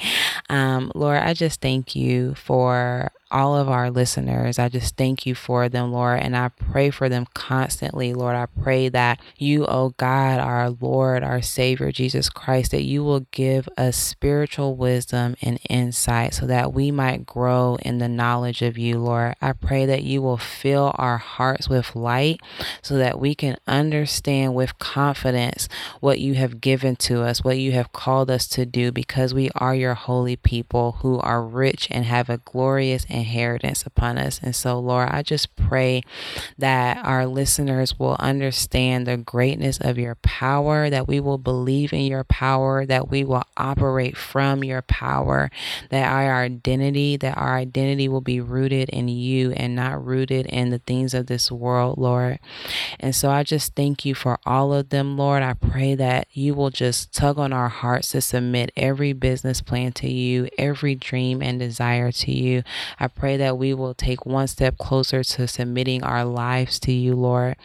Um, 0.49 0.93
Lord, 0.95 1.19
I 1.19 1.35
just 1.35 1.61
thank 1.61 1.97
you 1.97 2.35
for 2.35 3.11
all 3.31 3.57
of 3.57 3.69
our 3.69 3.91
listeners. 3.91 4.59
I 4.59 4.69
just 4.69 4.97
thank 4.97 5.27
you 5.27 5.35
for 5.35 5.69
them, 5.69 5.93
Lord, 5.93 6.21
and 6.21 6.37
I 6.37 6.49
pray 6.49 6.91
for 6.91 7.09
them 7.09 7.27
constantly, 7.35 8.15
Lord. 8.15 8.37
I 8.37 8.47
pray 8.47 8.89
that 8.89 9.21
you, 9.37 9.67
oh 9.67 9.95
God, 9.97 10.41
our 10.41 10.71
Lord, 10.71 11.23
our 11.23 11.43
Savior, 11.43 11.93
Jesus 11.93 12.31
Christ, 12.31 12.71
that 12.71 12.83
you 12.83 13.05
will 13.05 13.27
give 13.31 13.69
us 13.77 13.97
spiritual 13.97 14.77
wisdom 14.77 15.37
and 15.43 15.59
insight 15.69 16.35
so 16.35 16.47
that 16.47 16.73
we 16.73 16.91
might 16.91 17.27
grow 17.27 17.77
in 17.83 17.99
the 17.99 18.09
knowledge 18.09 18.63
of 18.63 18.79
you, 18.79 18.99
Lord. 18.99 19.35
I 19.41 19.53
pray 19.53 19.87
that 19.87 20.03
you 20.03 20.23
will 20.23 20.39
fill 20.39 20.93
our 20.97 21.19
hearts 21.19 21.69
with 21.69 21.95
light 21.95 22.41
so 22.83 22.97
that 22.97 23.21
we 23.21 23.35
can 23.35 23.57
understand 23.67 24.55
with 24.55 24.79
confidence 24.79 25.69
what 26.01 26.19
you 26.19 26.35
have 26.35 26.61
given 26.61 26.97
to 26.97 27.23
us, 27.23 27.45
what 27.45 27.59
you 27.59 27.73
have 27.73 27.93
called 27.93 28.31
us 28.31 28.47
to 28.49 28.65
do, 28.65 28.91
because 28.91 29.35
we 29.35 29.51
are 29.55 29.75
your 29.75 29.95
holy 29.95 30.37
people 30.37 30.93
who 31.01 31.19
are 31.21 31.43
rich 31.43 31.89
and 31.91 32.05
have 32.05 32.31
a 32.31 32.39
glorious 32.39 33.07
inheritance 33.19 33.85
upon 33.85 34.19
us. 34.19 34.41
And 34.43 34.55
so, 34.55 34.79
Lord, 34.79 35.09
I 35.11 35.23
just 35.23 35.55
pray 35.57 36.03
that 36.57 37.05
our 37.05 37.27
listeners 37.27 37.99
will 37.99 38.17
understand 38.19 39.07
the 39.07 39.17
greatness 39.17 39.79
of 39.81 39.99
your 39.99 40.15
power, 40.17 40.91
that 40.91 41.07
we 41.09 41.21
will 41.21 41.39
believe 41.39 41.93
in 41.93 42.07
your 42.07 42.25
power, 42.25 42.87
that 42.87 43.11
we 43.11 43.25
will 43.25 43.45
operate 43.57 44.17
from 44.17 44.65
your 44.65 44.83
power, 44.83 45.51
that 45.91 46.11
our 46.11 46.43
identity, 46.43 47.17
that 47.17 47.37
our 47.37 47.57
identity 47.57 48.09
will 48.09 48.21
be 48.21 48.41
rooted 48.41 48.89
in 48.91 49.09
you 49.09 49.53
and 49.53 49.75
not 49.75 50.05
rooted 50.05 50.47
in 50.47 50.71
the 50.71 50.79
things 50.79 51.15
of 51.15 51.27
this 51.27 51.51
world, 51.51 51.99
Lord. 51.99 52.39
And 52.99 53.15
so 53.15 53.31
I 53.31 53.43
just 53.43 53.75
thank 53.75 54.05
you 54.05 54.15
for 54.15 54.39
all 54.47 54.73
of 54.73 54.91
them, 54.91 55.17
Lord. 55.17 55.43
I 55.43 55.55
pray 55.55 55.95
that 55.95 56.27
you 56.33 56.55
will 56.55 56.71
just 56.71 57.13
tug 57.13 57.39
on 57.39 57.53
our 57.53 57.69
hearts 57.69 58.11
to 58.11 58.21
submit 58.21 58.73
every 58.77 59.13
business 59.13 59.61
plan 59.61 59.93
to 59.93 60.09
you, 60.09 60.49
every 60.57 60.95
dream 60.95 61.43
and 61.43 61.59
desire 61.59 62.13
to 62.13 62.33
you. 62.33 62.63
I 63.09 63.11
pray 63.21 63.39
that 63.39 63.57
we 63.57 63.73
will 63.73 63.95
take 63.95 64.27
one 64.27 64.49
step 64.49 64.77
closer 64.77 65.25
to 65.25 65.49
submitting 65.49 66.05
our 66.05 66.27
lives 66.27 66.79
to 66.81 66.93
you, 66.93 67.15
Lord. 67.15 67.57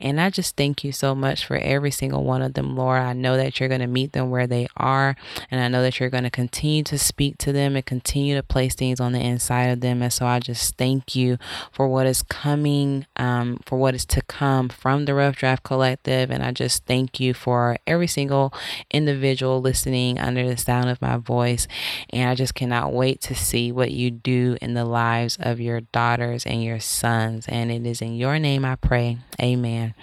And 0.00 0.20
I 0.20 0.30
just 0.30 0.56
thank 0.56 0.84
you 0.84 0.92
so 0.92 1.12
much 1.12 1.44
for 1.44 1.56
every 1.56 1.90
single 1.90 2.22
one 2.22 2.40
of 2.40 2.54
them, 2.54 2.76
Lord. 2.76 3.00
I 3.00 3.12
know 3.12 3.36
that 3.36 3.58
you're 3.58 3.68
going 3.68 3.80
to 3.80 3.88
meet 3.88 4.12
them 4.12 4.30
where 4.30 4.46
they 4.46 4.68
are, 4.76 5.16
and 5.50 5.60
I 5.60 5.66
know 5.66 5.82
that 5.82 5.98
you're 5.98 6.08
going 6.08 6.22
to 6.22 6.30
continue 6.30 6.84
to 6.84 6.98
speak 6.98 7.36
to 7.38 7.52
them 7.52 7.74
and 7.74 7.84
continue 7.84 8.36
to 8.36 8.44
place 8.44 8.76
things 8.76 9.00
on 9.00 9.10
the 9.10 9.18
inside 9.18 9.70
of 9.70 9.80
them. 9.80 10.02
And 10.02 10.12
so 10.12 10.24
I 10.24 10.38
just 10.38 10.76
thank 10.76 11.16
you 11.16 11.36
for 11.72 11.88
what 11.88 12.06
is 12.06 12.22
coming, 12.22 13.04
um, 13.16 13.58
for 13.66 13.76
what 13.76 13.96
is 13.96 14.04
to 14.04 14.22
come 14.22 14.68
from 14.68 15.06
the 15.06 15.14
Rough 15.14 15.34
Draft 15.34 15.64
Collective. 15.64 16.30
And 16.30 16.44
I 16.44 16.52
just 16.52 16.86
thank 16.86 17.18
you 17.18 17.34
for 17.34 17.76
every 17.88 18.06
single 18.06 18.54
individual 18.92 19.60
listening 19.60 20.20
under 20.20 20.48
the 20.48 20.56
sound 20.56 20.90
of 20.90 21.02
my 21.02 21.16
voice. 21.16 21.66
And 22.10 22.30
I 22.30 22.36
just 22.36 22.54
cannot 22.54 22.92
wait 22.92 23.20
to 23.22 23.34
see 23.34 23.72
what 23.72 23.90
you 23.90 24.12
do 24.12 24.56
in 24.62 24.74
the 24.74 24.84
lives 24.92 25.36
of 25.40 25.58
your 25.60 25.80
daughters 25.80 26.46
and 26.46 26.62
your 26.62 26.78
sons. 26.78 27.46
And 27.48 27.72
it 27.72 27.84
is 27.86 28.00
in 28.00 28.14
your 28.16 28.38
name 28.38 28.64
I 28.64 28.76
pray. 28.76 29.18
Amen. 29.40 29.94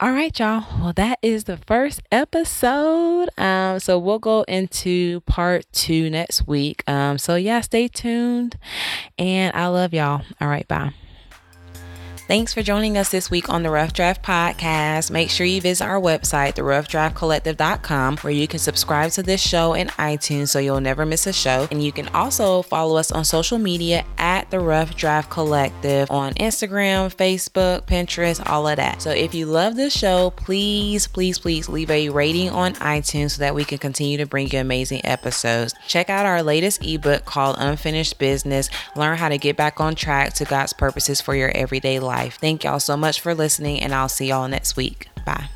All 0.00 0.12
right, 0.12 0.36
y'all. 0.38 0.64
Well, 0.80 0.92
that 0.94 1.18
is 1.22 1.44
the 1.44 1.56
first 1.56 2.02
episode. 2.10 3.28
Um, 3.38 3.78
so 3.80 3.98
we'll 3.98 4.18
go 4.18 4.42
into 4.42 5.20
part 5.22 5.64
two 5.72 6.10
next 6.10 6.46
week. 6.46 6.82
Um, 6.88 7.18
so 7.18 7.36
yeah, 7.36 7.60
stay 7.60 7.88
tuned. 7.88 8.56
And 9.18 9.54
I 9.54 9.68
love 9.68 9.94
y'all. 9.94 10.22
All 10.40 10.48
right, 10.48 10.66
bye. 10.66 10.92
Thanks 12.30 12.54
for 12.54 12.62
joining 12.62 12.96
us 12.96 13.08
this 13.08 13.28
week 13.28 13.48
on 13.48 13.64
the 13.64 13.70
Rough 13.70 13.92
Draft 13.92 14.22
Podcast. 14.22 15.10
Make 15.10 15.30
sure 15.30 15.44
you 15.44 15.60
visit 15.60 15.84
our 15.84 16.00
website, 16.00 16.54
theroughdraftcollective.com, 16.54 18.18
where 18.18 18.32
you 18.32 18.46
can 18.46 18.60
subscribe 18.60 19.10
to 19.10 19.24
this 19.24 19.40
show 19.40 19.74
in 19.74 19.88
iTunes 19.88 20.50
so 20.50 20.60
you'll 20.60 20.80
never 20.80 21.04
miss 21.04 21.26
a 21.26 21.32
show. 21.32 21.66
And 21.72 21.82
you 21.82 21.90
can 21.90 22.06
also 22.10 22.62
follow 22.62 22.98
us 22.98 23.10
on 23.10 23.24
social 23.24 23.58
media 23.58 24.04
at 24.16 24.48
the 24.52 24.60
Rough 24.60 24.94
Draft 24.94 25.28
Collective 25.28 26.08
on 26.08 26.34
Instagram, 26.34 27.12
Facebook, 27.12 27.86
Pinterest, 27.86 28.48
all 28.48 28.68
of 28.68 28.76
that. 28.76 29.02
So 29.02 29.10
if 29.10 29.34
you 29.34 29.46
love 29.46 29.74
this 29.74 29.92
show, 29.92 30.30
please, 30.30 31.08
please, 31.08 31.36
please 31.36 31.68
leave 31.68 31.90
a 31.90 32.10
rating 32.10 32.50
on 32.50 32.74
iTunes 32.74 33.32
so 33.32 33.40
that 33.40 33.56
we 33.56 33.64
can 33.64 33.78
continue 33.78 34.18
to 34.18 34.26
bring 34.26 34.48
you 34.52 34.60
amazing 34.60 35.00
episodes. 35.02 35.74
Check 35.88 36.08
out 36.08 36.26
our 36.26 36.44
latest 36.44 36.86
ebook 36.86 37.24
called 37.24 37.56
Unfinished 37.58 38.20
Business. 38.20 38.70
Learn 38.94 39.18
how 39.18 39.30
to 39.30 39.36
get 39.36 39.56
back 39.56 39.80
on 39.80 39.96
track 39.96 40.34
to 40.34 40.44
God's 40.44 40.72
purposes 40.72 41.20
for 41.20 41.34
your 41.34 41.50
everyday 41.56 41.98
life 41.98 42.19
life. 42.20 42.38
Thank 42.38 42.64
y'all 42.64 42.80
so 42.80 42.96
much 42.96 43.20
for 43.20 43.34
listening, 43.34 43.80
and 43.80 43.94
I'll 43.94 44.08
see 44.08 44.28
y'all 44.28 44.48
next 44.48 44.76
week. 44.76 45.08
Bye. 45.24 45.48